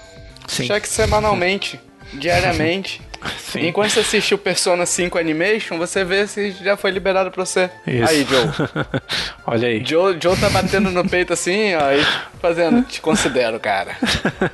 [0.46, 0.64] Sim.
[0.64, 1.78] Cheque semanalmente,
[2.14, 3.02] diariamente.
[3.38, 3.66] Sim.
[3.68, 7.70] Enquanto você assistiu o Persona 5 Animation, você vê se já foi liberado pra você.
[7.86, 8.10] Isso.
[8.10, 8.68] Aí, Joe.
[9.46, 9.84] Olha aí.
[9.84, 12.04] Joe, Joe tá batendo no peito assim, ó, e
[12.40, 13.96] fazendo, te considero, cara.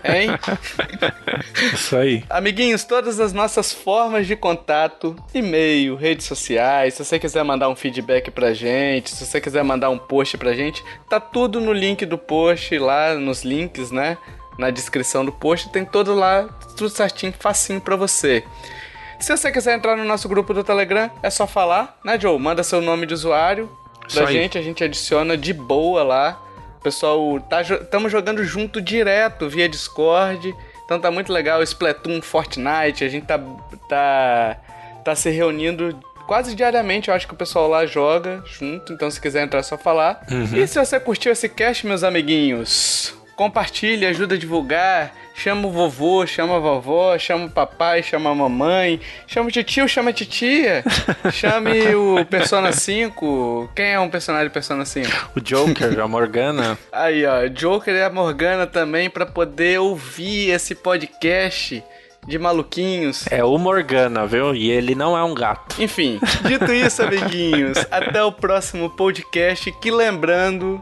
[0.05, 0.29] Hein?
[1.73, 2.25] Isso aí.
[2.31, 7.77] Amiguinhos, todas as nossas formas de contato, e-mail, redes sociais, se você quiser mandar um
[7.77, 12.07] feedback pra gente, se você quiser mandar um post pra gente, tá tudo no link
[12.07, 14.17] do post lá, nos links, né?
[14.59, 18.45] Na descrição do post, tem todo lá, tudo certinho, facinho para você.
[19.19, 22.39] Se você quiser entrar no nosso grupo do Telegram, é só falar, né, Joe?
[22.39, 23.71] Manda seu nome de usuário
[24.13, 26.41] pra gente, a gente adiciona de boa lá.
[26.83, 30.55] Pessoal, tá, estamos jogando junto direto via Discord.
[30.85, 33.41] Então tá muito legal, Splatoon, Fortnite, a gente tá,
[33.89, 34.57] tá,
[35.03, 39.21] tá se reunindo quase diariamente, eu acho que o pessoal lá joga junto, então se
[39.21, 40.23] quiser entrar é só falar.
[40.31, 40.57] Uhum.
[40.57, 45.13] E se você curtiu esse cast, meus amiguinhos, compartilhe, ajuda a divulgar.
[45.35, 49.89] Chama o vovô, chama a vovó, chama o papai, chama a mamãe, chama o tio,
[49.89, 50.85] chama a titia,
[51.33, 53.73] chame o Persona 5.
[53.75, 55.31] Quem é um personagem do Persona 5?
[55.35, 56.79] O Joker, a Morgana.
[56.93, 61.83] Aí, ó, Joker e a Morgana também para poder ouvir esse podcast
[62.27, 63.27] de maluquinhos.
[63.29, 64.55] É o Morgana, viu?
[64.55, 65.83] E ele não é um gato.
[65.83, 69.71] Enfim, dito isso, amiguinhos, até o próximo podcast.
[69.73, 70.81] Que lembrando,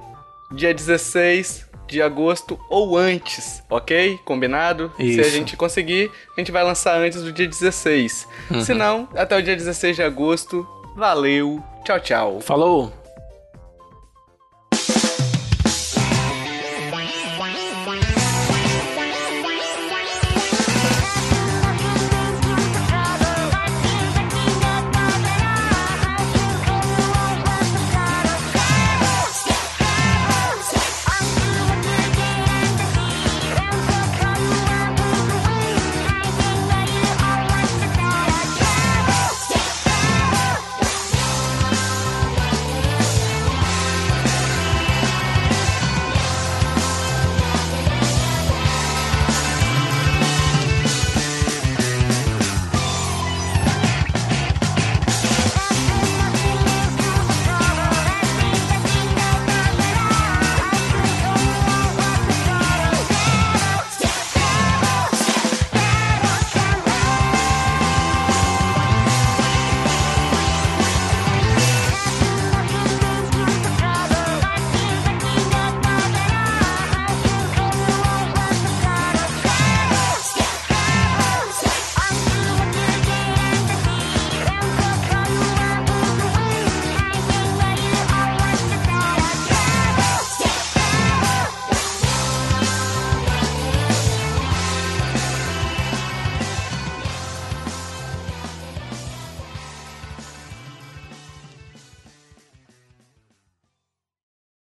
[0.50, 4.18] dia 16 de agosto ou antes, ok?
[4.24, 4.93] Combinado?
[4.99, 5.14] Isso.
[5.14, 8.28] Se a gente conseguir, a gente vai lançar antes do dia 16.
[8.51, 8.61] Uhum.
[8.62, 10.66] Se não, até o dia 16 de agosto.
[10.97, 12.40] Valeu, tchau, tchau.
[12.40, 13.01] Falou!